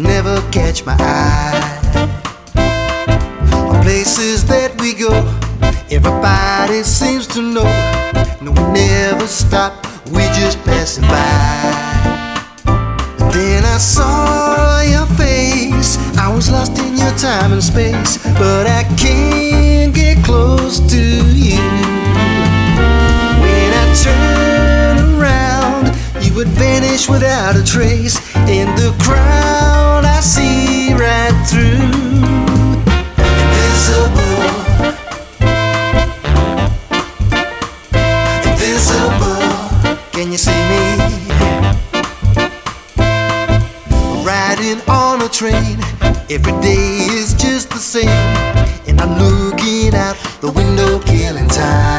Never 0.00 0.40
catch 0.50 0.84
my 0.86 0.96
eye. 0.98 1.80
Places 3.82 4.46
that 4.46 4.80
we 4.80 4.94
go, 4.94 5.10
everybody 5.90 6.82
seems 6.82 7.26
to 7.28 7.42
know. 7.42 7.68
No, 8.40 8.52
we 8.52 8.62
never 8.72 9.26
stop, 9.26 9.86
we 10.06 10.22
just 10.38 10.62
passing 10.64 11.04
by. 11.04 12.30
then 13.32 13.64
I 13.64 13.78
saw 13.78 14.80
your 14.82 15.06
face, 15.16 15.98
I 16.16 16.32
was 16.34 16.50
lost 16.50 16.78
in 16.78 16.96
your 16.96 17.12
time 17.18 17.52
and 17.52 17.62
space, 17.62 18.18
but 18.38 18.66
I 18.66 18.84
can't 18.96 19.94
get 19.94 20.24
close 20.24 20.78
to 20.78 21.02
you. 21.34 21.60
When 23.42 23.70
I 23.82 23.86
turn 24.04 25.20
around, 25.20 25.94
you 26.24 26.32
would 26.34 26.48
vanish 26.48 27.08
without 27.08 27.56
a 27.56 27.64
trace 27.64 28.16
in 28.48 28.66
the 28.76 28.94
crowd. 29.02 29.89
See 30.20 30.92
right 30.92 31.32
through. 31.48 31.80
Invisible. 33.40 34.50
Invisible. 38.44 39.40
Can 40.12 40.30
you 40.30 40.36
see 40.36 40.62
me? 40.70 40.82
Riding 44.22 44.80
on 44.88 45.22
a 45.22 45.28
train. 45.28 45.80
Every 46.28 46.52
day 46.60 47.06
is 47.10 47.32
just 47.32 47.70
the 47.70 47.78
same. 47.78 48.08
And 48.86 49.00
I'm 49.00 49.18
looking 49.18 49.94
out 49.94 50.16
the 50.42 50.50
window, 50.52 51.00
killing 51.00 51.48
time. 51.48 51.89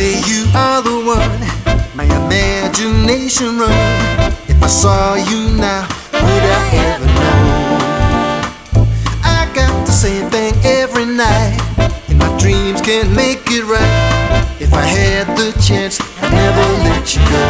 Say 0.00 0.16
you 0.32 0.46
are 0.54 0.80
the 0.80 0.96
one, 1.16 1.40
my 1.94 2.06
imagination 2.24 3.58
runs. 3.58 4.34
If 4.48 4.58
I 4.62 4.66
saw 4.66 5.14
you 5.30 5.40
now, 5.66 5.82
would 6.24 6.44
I 6.58 6.62
ever 6.88 7.08
know? 7.20 7.40
I 9.22 9.40
got 9.58 9.74
the 9.84 9.92
same 9.92 10.30
thing 10.30 10.54
every 10.64 11.04
night, 11.04 11.60
and 12.08 12.18
my 12.18 12.30
dreams 12.38 12.80
can't 12.80 13.12
make 13.12 13.44
it 13.58 13.64
right. 13.74 13.96
If 14.58 14.72
I 14.72 14.86
had 14.98 15.26
the 15.36 15.48
chance, 15.66 16.00
I'd 16.22 16.32
never 16.32 16.66
let 16.88 17.04
you 17.14 17.22
go. 17.34 17.44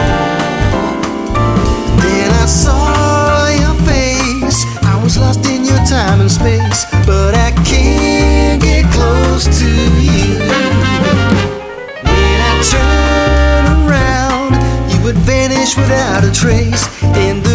Then 2.03 2.31
I 2.43 2.47
saw 2.47 3.10
vanish 15.71 15.77
without 15.77 16.25
a 16.25 16.33
trace. 16.33 17.03
In 17.17 17.43
the 17.43 17.50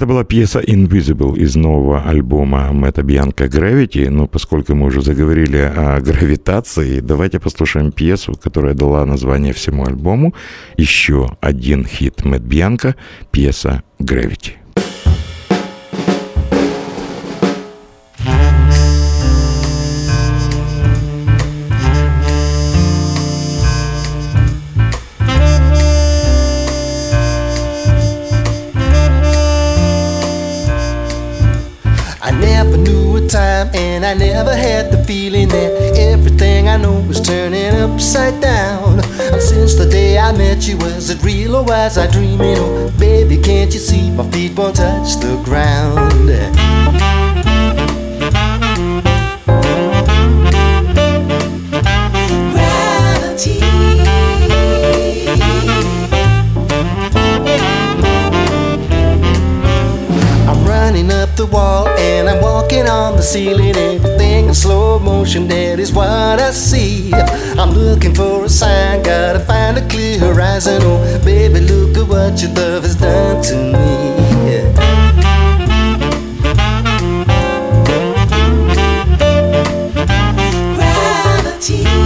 Это 0.00 0.06
была 0.06 0.24
пьеса 0.24 0.60
Invisible 0.60 1.36
из 1.38 1.56
нового 1.56 2.02
альбома 2.08 2.72
Мэтта 2.72 3.02
Бьянка 3.02 3.44
Gravity. 3.44 4.08
Но 4.08 4.26
поскольку 4.26 4.74
мы 4.74 4.86
уже 4.86 5.02
заговорили 5.02 5.58
о 5.58 6.00
гравитации, 6.00 7.00
давайте 7.00 7.38
послушаем 7.38 7.92
пьесу, 7.92 8.32
которая 8.32 8.72
дала 8.72 9.04
название 9.04 9.52
всему 9.52 9.84
альбому. 9.84 10.34
Еще 10.78 11.36
один 11.42 11.84
хит 11.84 12.24
Мэтт 12.24 12.42
Бьянка, 12.42 12.94
пьеса 13.30 13.82
Gravity. 13.98 14.52
I 34.10 34.14
never 34.14 34.56
had 34.56 34.90
the 34.90 35.04
feeling 35.04 35.46
that 35.50 35.96
everything 35.96 36.68
I 36.68 36.76
know 36.78 36.98
was 37.06 37.20
turning 37.20 37.76
upside 37.76 38.40
down. 38.42 39.00
Since 39.38 39.76
the 39.76 39.88
day 39.88 40.18
I 40.18 40.32
met 40.32 40.66
you, 40.66 40.76
was 40.78 41.10
it 41.10 41.22
real 41.22 41.54
or 41.54 41.62
was 41.62 41.96
I 41.96 42.10
dreaming? 42.10 42.56
Oh, 42.58 42.92
baby, 42.98 43.40
can't 43.40 43.72
you 43.72 43.78
see 43.78 44.10
my 44.10 44.28
feet 44.32 44.58
won't 44.58 44.74
touch 44.74 45.14
the 45.18 45.40
ground? 45.44 46.89
The 61.40 61.46
wall 61.46 61.88
and 61.88 62.28
I'm 62.28 62.42
walking 62.42 62.86
on 62.86 63.16
the 63.16 63.22
ceiling. 63.22 63.74
Everything 63.74 64.48
in 64.48 64.54
slow 64.54 64.98
motion, 64.98 65.48
that 65.48 65.78
is 65.78 65.90
what 65.92 66.38
I 66.38 66.50
see. 66.50 67.12
I'm 67.60 67.70
looking 67.70 68.14
for 68.14 68.44
a 68.44 68.48
sign, 68.48 69.02
gotta 69.02 69.40
find 69.40 69.78
a 69.78 69.88
clear 69.88 70.18
horizon. 70.18 70.82
Oh, 70.82 71.00
baby, 71.24 71.60
look 71.60 71.96
at 71.96 72.06
what 72.06 72.42
your 72.42 72.52
love 72.52 72.82
has 72.82 72.96
done 72.96 73.42
to 73.44 73.56
me. 73.72 74.20
I 81.72 81.99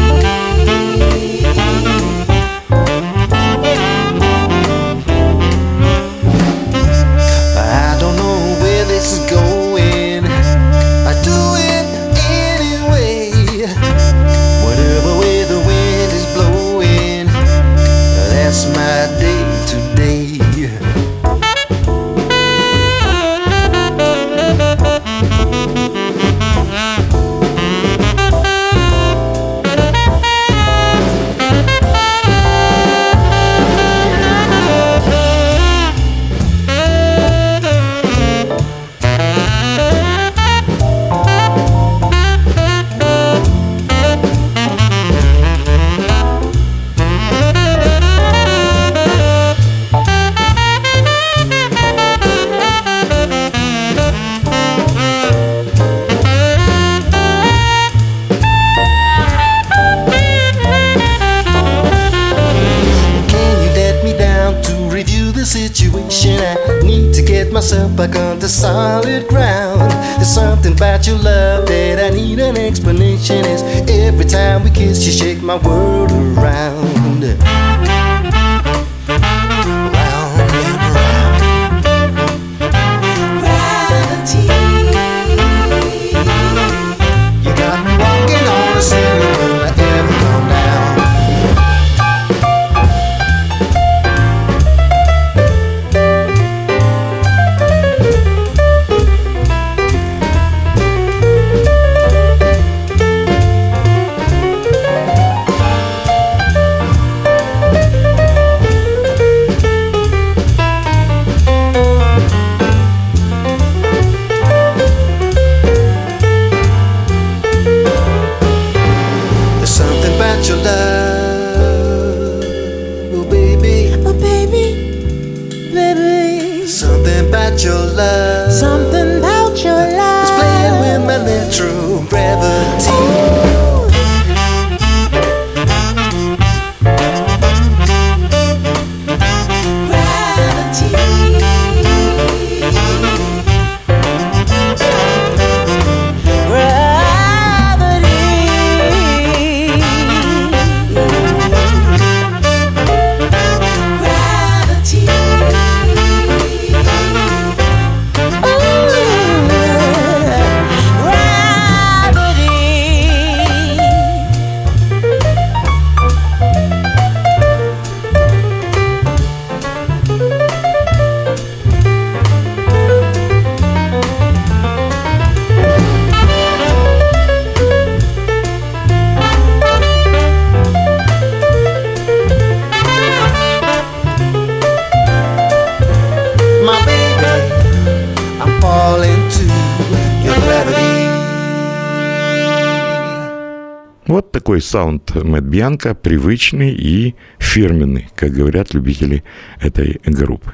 такой 194.33 194.61
саунд 194.61 195.15
Мэтт 195.15 195.47
Бьянка, 195.47 195.95
привычный 195.95 196.73
и 196.73 197.15
фирменный, 197.39 198.09
как 198.15 198.33
говорят 198.33 198.75
любители 198.75 199.25
этой 199.61 200.01
группы. 200.05 200.53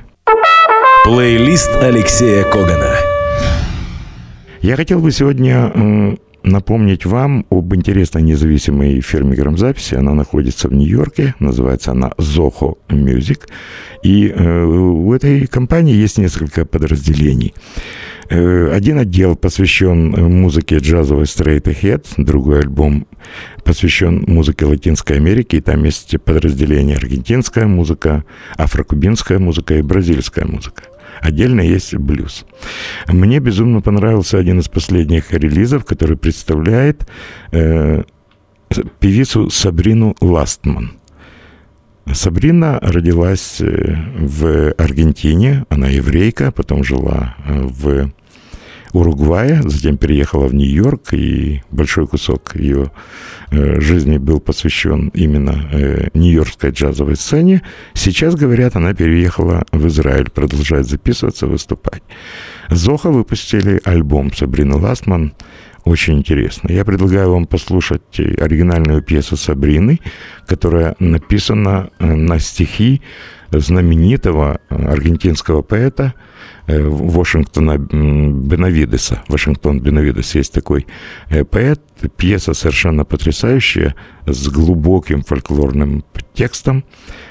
Плейлист 1.04 1.70
Алексея 1.82 2.44
Когана. 2.44 2.94
Я 4.62 4.76
хотел 4.76 5.00
бы 5.00 5.10
сегодня 5.10 6.16
напомнить 6.42 7.04
вам 7.04 7.44
об 7.50 7.74
интересной 7.74 8.22
независимой 8.22 9.00
фирме 9.00 9.34
грамзаписи. 9.34 9.94
Она 9.94 10.14
находится 10.14 10.68
в 10.68 10.72
Нью-Йорке, 10.72 11.34
называется 11.38 11.90
она 11.90 12.12
Zoho 12.18 12.78
Music. 12.88 13.40
И 14.02 14.28
э, 14.28 14.64
у 14.64 15.12
этой 15.12 15.46
компании 15.46 15.94
есть 15.94 16.18
несколько 16.18 16.64
подразделений. 16.64 17.54
Э, 18.30 18.70
один 18.72 18.98
отдел 19.00 19.34
посвящен 19.34 20.10
музыке 20.12 20.78
джазовой 20.78 21.24
Straight 21.24 21.64
Ahead, 21.64 22.06
другой 22.16 22.60
альбом 22.60 23.08
посвящен 23.64 24.24
музыке 24.28 24.66
Латинской 24.66 25.16
Америки, 25.16 25.56
и 25.56 25.60
там 25.60 25.82
есть 25.82 26.14
подразделение 26.22 26.96
аргентинская 26.96 27.66
музыка, 27.66 28.24
афрокубинская 28.56 29.40
музыка 29.40 29.74
и 29.74 29.82
бразильская 29.82 30.46
музыка. 30.46 30.84
Отдельно 31.20 31.60
есть 31.60 31.94
блюз. 31.96 32.46
Мне 33.08 33.40
безумно 33.40 33.80
понравился 33.80 34.38
один 34.38 34.60
из 34.60 34.68
последних 34.68 35.32
релизов, 35.32 35.84
который 35.84 36.16
представляет 36.16 37.08
э, 37.50 38.04
певицу 39.00 39.50
Сабрину 39.50 40.14
Ластман. 40.20 40.92
Сабрина 42.12 42.78
родилась 42.80 43.60
э, 43.60 43.96
в 44.18 44.72
Аргентине, 44.78 45.66
она 45.68 45.88
еврейка, 45.88 46.52
потом 46.52 46.84
жила 46.84 47.34
э, 47.44 47.60
в 47.60 48.10
Уругвая, 48.92 49.62
затем 49.62 49.96
переехала 49.96 50.46
в 50.46 50.54
Нью-Йорк, 50.54 51.12
и 51.12 51.62
большой 51.70 52.08
кусок 52.08 52.56
ее 52.56 52.90
э, 53.50 53.80
жизни 53.80 54.18
был 54.18 54.40
посвящен 54.40 55.08
именно 55.14 55.68
э, 55.72 56.08
нью-йоркской 56.14 56.70
джазовой 56.70 57.16
сцене. 57.16 57.62
Сейчас, 57.94 58.34
говорят, 58.34 58.76
она 58.76 58.92
переехала 58.94 59.64
в 59.70 59.86
Израиль, 59.86 60.30
продолжает 60.30 60.88
записываться, 60.88 61.46
выступать. 61.46 62.02
Зоха 62.68 63.10
выпустили 63.10 63.80
альбом 63.84 64.32
Сабрины 64.32 64.76
Ластман, 64.76 65.34
очень 65.84 66.18
интересно. 66.18 66.70
Я 66.70 66.84
предлагаю 66.84 67.30
вам 67.30 67.46
послушать 67.46 68.20
оригинальную 68.20 69.02
пьесу 69.02 69.36
Сабрины, 69.36 70.00
которая 70.46 70.94
написана 70.98 71.90
э, 71.98 72.06
на 72.06 72.38
стихи 72.38 73.02
знаменитого 73.52 74.60
аргентинского 74.68 75.62
поэта– 75.62 76.14
Э, 76.70 76.82
Вашингтона 76.82 77.78
Бенавидеса. 77.78 79.22
Вашингтон 79.28 79.80
Бенавидес 79.80 80.34
есть 80.36 80.52
такой 80.52 80.86
э, 81.28 81.44
поэт. 81.44 81.80
Пьеса 82.16 82.54
совершенно 82.54 83.04
потрясающая, 83.04 83.94
с 84.26 84.48
глубоким 84.48 85.22
фольклорным 85.22 86.04
текстом. 86.32 86.84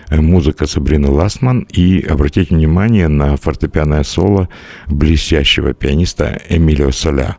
Э, 0.09 0.19
музыка 0.19 0.67
Сабрины 0.67 1.09
Ластман. 1.09 1.61
И 1.71 2.01
обратите 2.01 2.53
внимание 2.53 3.07
на 3.07 3.37
фортепианное 3.37 4.03
соло 4.03 4.49
блестящего 4.87 5.73
пианиста 5.73 6.41
Эмилио 6.49 6.91
Соля. 6.91 7.37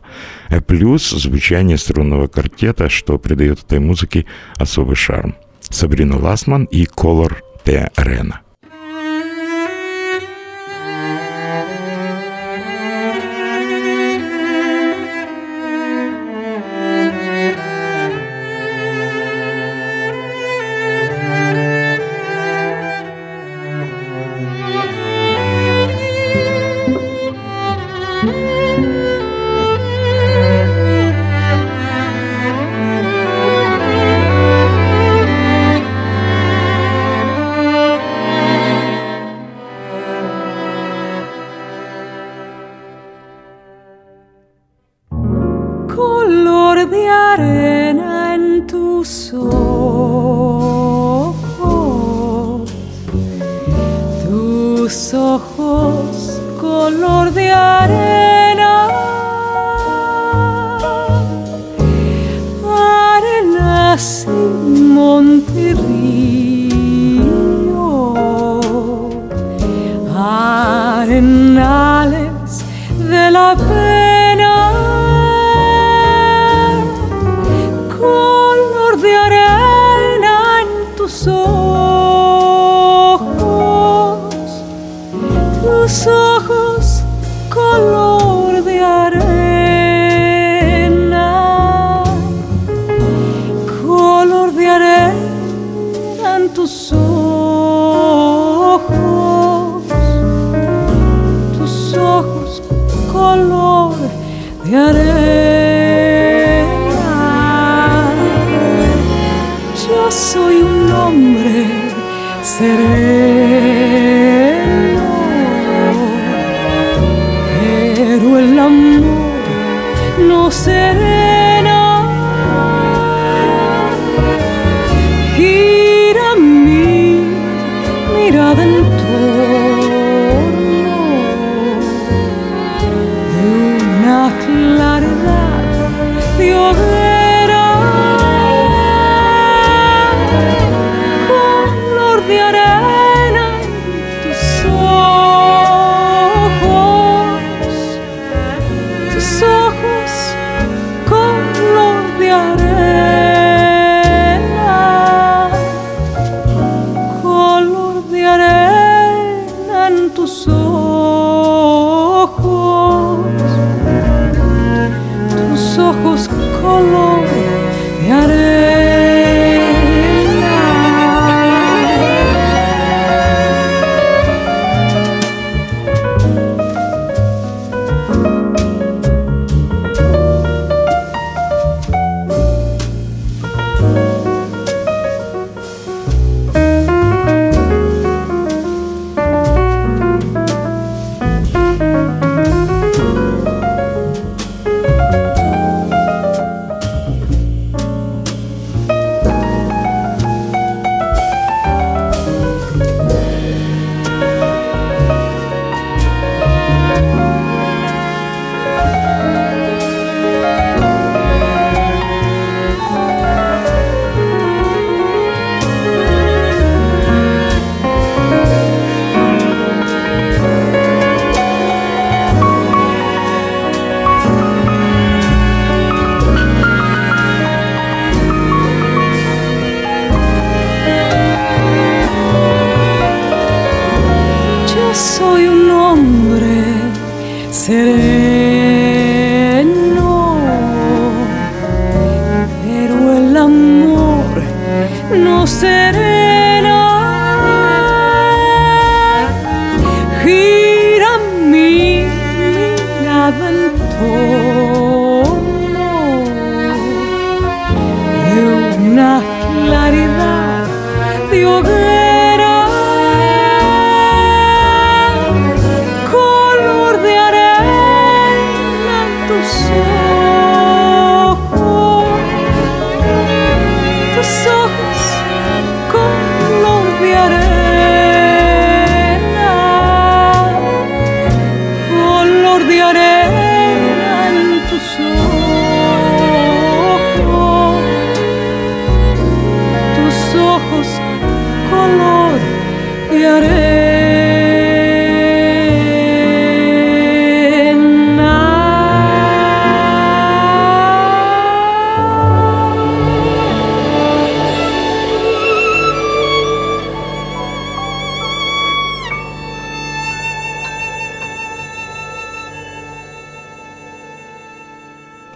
Плюс 0.65 1.09
звучание 1.11 1.77
струнного 1.77 2.27
квартета, 2.27 2.89
что 2.89 3.19
придает 3.19 3.59
этой 3.63 3.79
музыке 3.79 4.25
особый 4.55 4.95
шарм. 4.95 5.35
Сабрина 5.59 6.17
Ластман 6.17 6.63
и 6.65 6.85
Колор 6.85 7.43
Т. 7.63 7.91
Рена. 7.95 8.41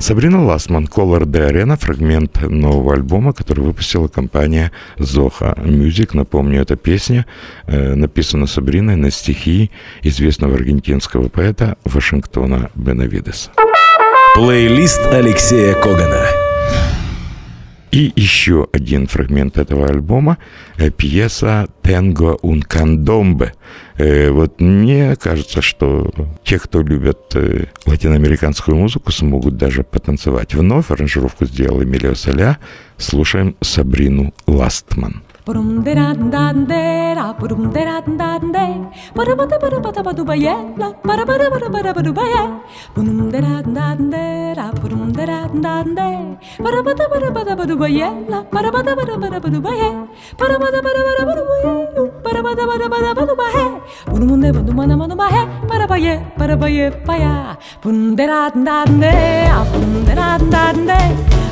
Сабрина 0.06 0.46
Ласман, 0.46 0.86
Color 0.86 1.26
de 1.26 1.50
Arena, 1.50 1.78
фрагмент 1.78 2.40
нового 2.44 2.94
альбома, 2.94 3.34
который 3.34 3.62
выпустила 3.62 4.08
компания 4.08 4.72
Zoha 5.00 5.58
Music. 5.58 6.12
Напомню, 6.14 6.62
эта 6.62 6.76
песня 6.76 7.26
э, 7.66 7.96
написана 7.96 8.46
Сабриной 8.46 8.98
на 8.98 9.10
стихи 9.10 9.72
известного 10.04 10.54
аргентинского 10.54 11.28
поэта 11.28 11.78
Вашингтона 11.86 12.70
Бенавидеса. 12.76 13.50
Плейлист 14.36 15.02
Алексея 15.08 15.74
Когана. 15.74 16.45
И 17.96 18.12
еще 18.18 18.68
один 18.74 19.08
фрагмент 19.08 19.58
этого 19.58 19.88
альбома 19.88 20.38
э,– 20.76 20.90
пьеса 20.98 21.70
«Тенго 21.82 22.38
candombe». 22.44 23.54
Э, 23.96 24.32
вот 24.32 24.60
мне 24.60 25.16
кажется, 25.16 25.62
что 25.62 26.12
те, 26.44 26.60
кто 26.60 26.82
любят 26.82 27.34
э, 27.36 27.68
латиноамериканскую 27.86 28.76
музыку, 28.76 29.14
смогут 29.14 29.56
даже 29.56 29.84
потанцевать. 29.84 30.54
Вновь 30.54 30.92
аранжировку 30.92 31.46
сделал 31.46 31.82
Эмилио 31.82 32.16
Соля. 32.16 32.58
Слушаем 32.98 33.56
Сабрину 33.62 34.34
Ластман. 34.46 35.25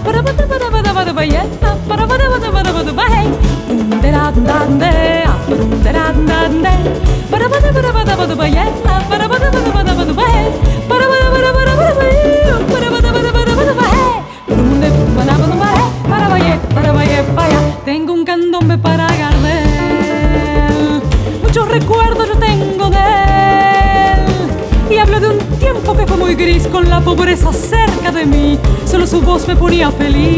Para 0.04 0.43
Tengo 17.86 18.14
un 18.14 18.26
para 18.82 19.08
de. 19.08 19.54
Y 24.90 24.98
hablo 24.98 25.20
de 25.20 25.28
un 25.28 25.38
tiempo 25.60 25.96
que 25.96 26.06
fue 26.08 26.18
muy 26.18 26.36
gris 26.36 26.68
con 26.68 26.90
la 26.90 27.02
pobreza 27.02 27.52
cerca 27.52 28.12
de 28.12 28.26
mí, 28.26 28.58
solo 28.86 29.06
su 29.08 29.22
voz 29.22 29.48
me 29.48 29.56
ponía 29.56 29.92
feliz 29.92 30.33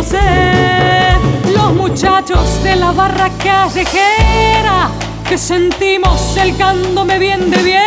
Los 0.00 1.74
muchachos 1.74 2.62
de 2.62 2.74
la 2.74 2.90
barra 2.90 3.28
callejera, 3.36 4.88
que 5.28 5.36
sentimos 5.36 6.38
el 6.38 6.56
candome 6.56 7.18
bien 7.18 7.50
de 7.50 7.62
bien, 7.62 7.84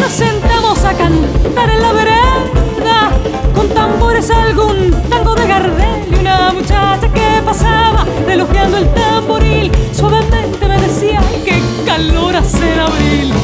nos 0.00 0.10
sentamos 0.10 0.82
a 0.82 0.94
cantar 0.94 1.68
en 1.68 1.82
la 1.82 1.92
vereda, 1.92 3.10
con 3.54 3.68
tambores 3.68 4.30
algún 4.30 4.92
tango 5.10 5.34
de 5.34 5.46
Gardel 5.46 6.06
y 6.10 6.14
una 6.20 6.54
muchacha 6.54 7.06
que 7.12 7.42
pasaba 7.44 8.06
elogiando 8.26 8.78
el 8.78 8.88
tamboril. 8.94 9.70
Suavemente 9.92 10.66
me 10.66 10.80
decía 10.80 11.20
que 11.44 11.62
calor 11.84 12.34
hace 12.34 12.72
en 12.72 12.80
abril. 12.80 13.34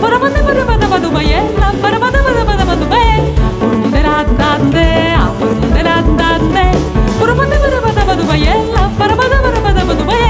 Para 0.00 0.18
para 0.18 0.42
para 0.42 0.64
para 0.64 0.78
para 0.78 0.88
para 0.88 1.00
para 1.00 1.10
para 1.10 1.98
para 1.98 2.00
para 2.00 2.22
para 2.22 2.44
para 2.44 2.64
para 2.64 2.88
para 2.88 3.29
பரமது 9.00 9.38
பரமது 9.66 10.04
பய 10.10 10.29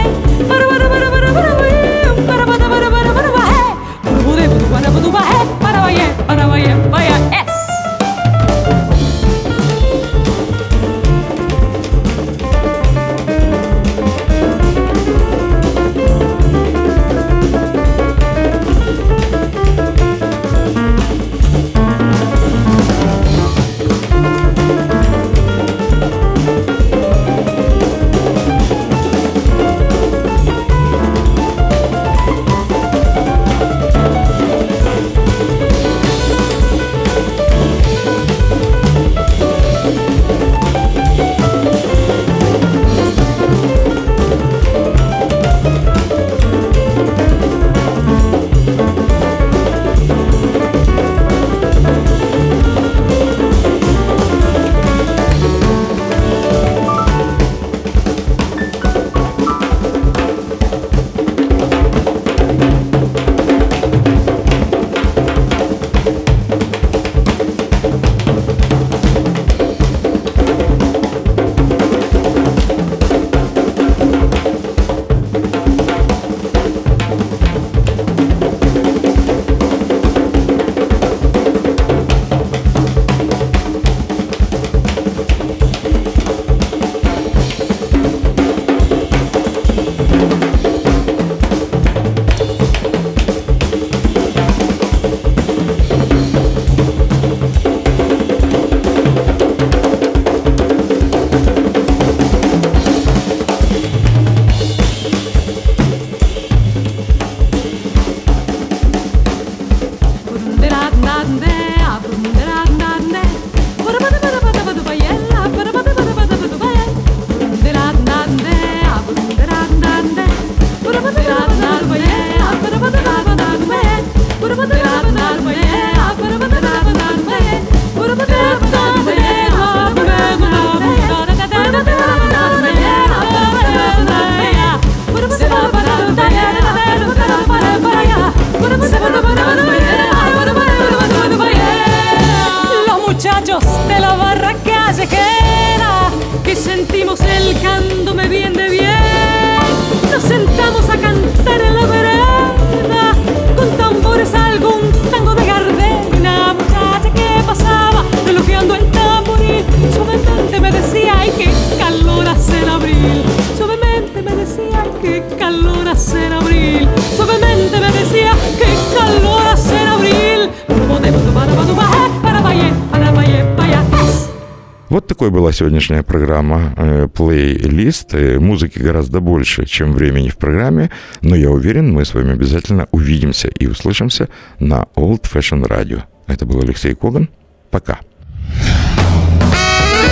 была 175.51 175.53
сегодняшняя 175.53 176.03
программа 176.05 176.75
э, 176.77 177.09
плейлист. 177.13 178.15
Музыки 178.15 178.79
гораздо 178.79 179.21
больше, 179.21 179.67
чем 179.67 179.93
времени 179.93 180.29
в 180.29 180.37
программе, 180.37 180.91
но 181.23 181.35
я 181.35 181.51
уверен, 181.51 181.93
мы 181.93 182.05
с 182.05 182.15
вами 182.15 182.35
обязательно 182.35 182.87
увидимся 182.93 183.49
и 183.49 183.67
услышимся 183.67 184.29
на 184.61 184.87
Old 184.95 185.23
Fashion 185.23 185.67
Radio. 185.67 186.03
Это 186.29 186.47
был 186.47 186.61
Алексей 186.61 186.95
Коган. 186.95 187.29
Пока. 187.71 187.99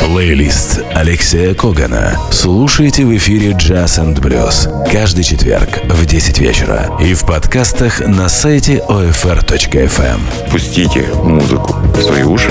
Плейлист 0.05 0.80
Алексея 0.95 1.55
Когана. 1.55 2.18
Слушайте 2.32 3.05
в 3.05 3.16
эфире 3.16 3.53
Jazz 3.53 4.03
and 4.03 4.20
Blues 4.20 4.91
каждый 4.91 5.22
четверг 5.22 5.68
в 5.84 6.05
10 6.05 6.39
вечера 6.41 6.91
и 7.01 7.14
в 7.14 7.24
подкастах 7.24 8.01
на 8.01 8.28
сайте 8.28 8.82
OFR.FM. 8.89 10.51
Пустите 10.51 11.07
музыку 11.22 11.76
в 11.95 12.03
свои 12.03 12.24
уши 12.24 12.51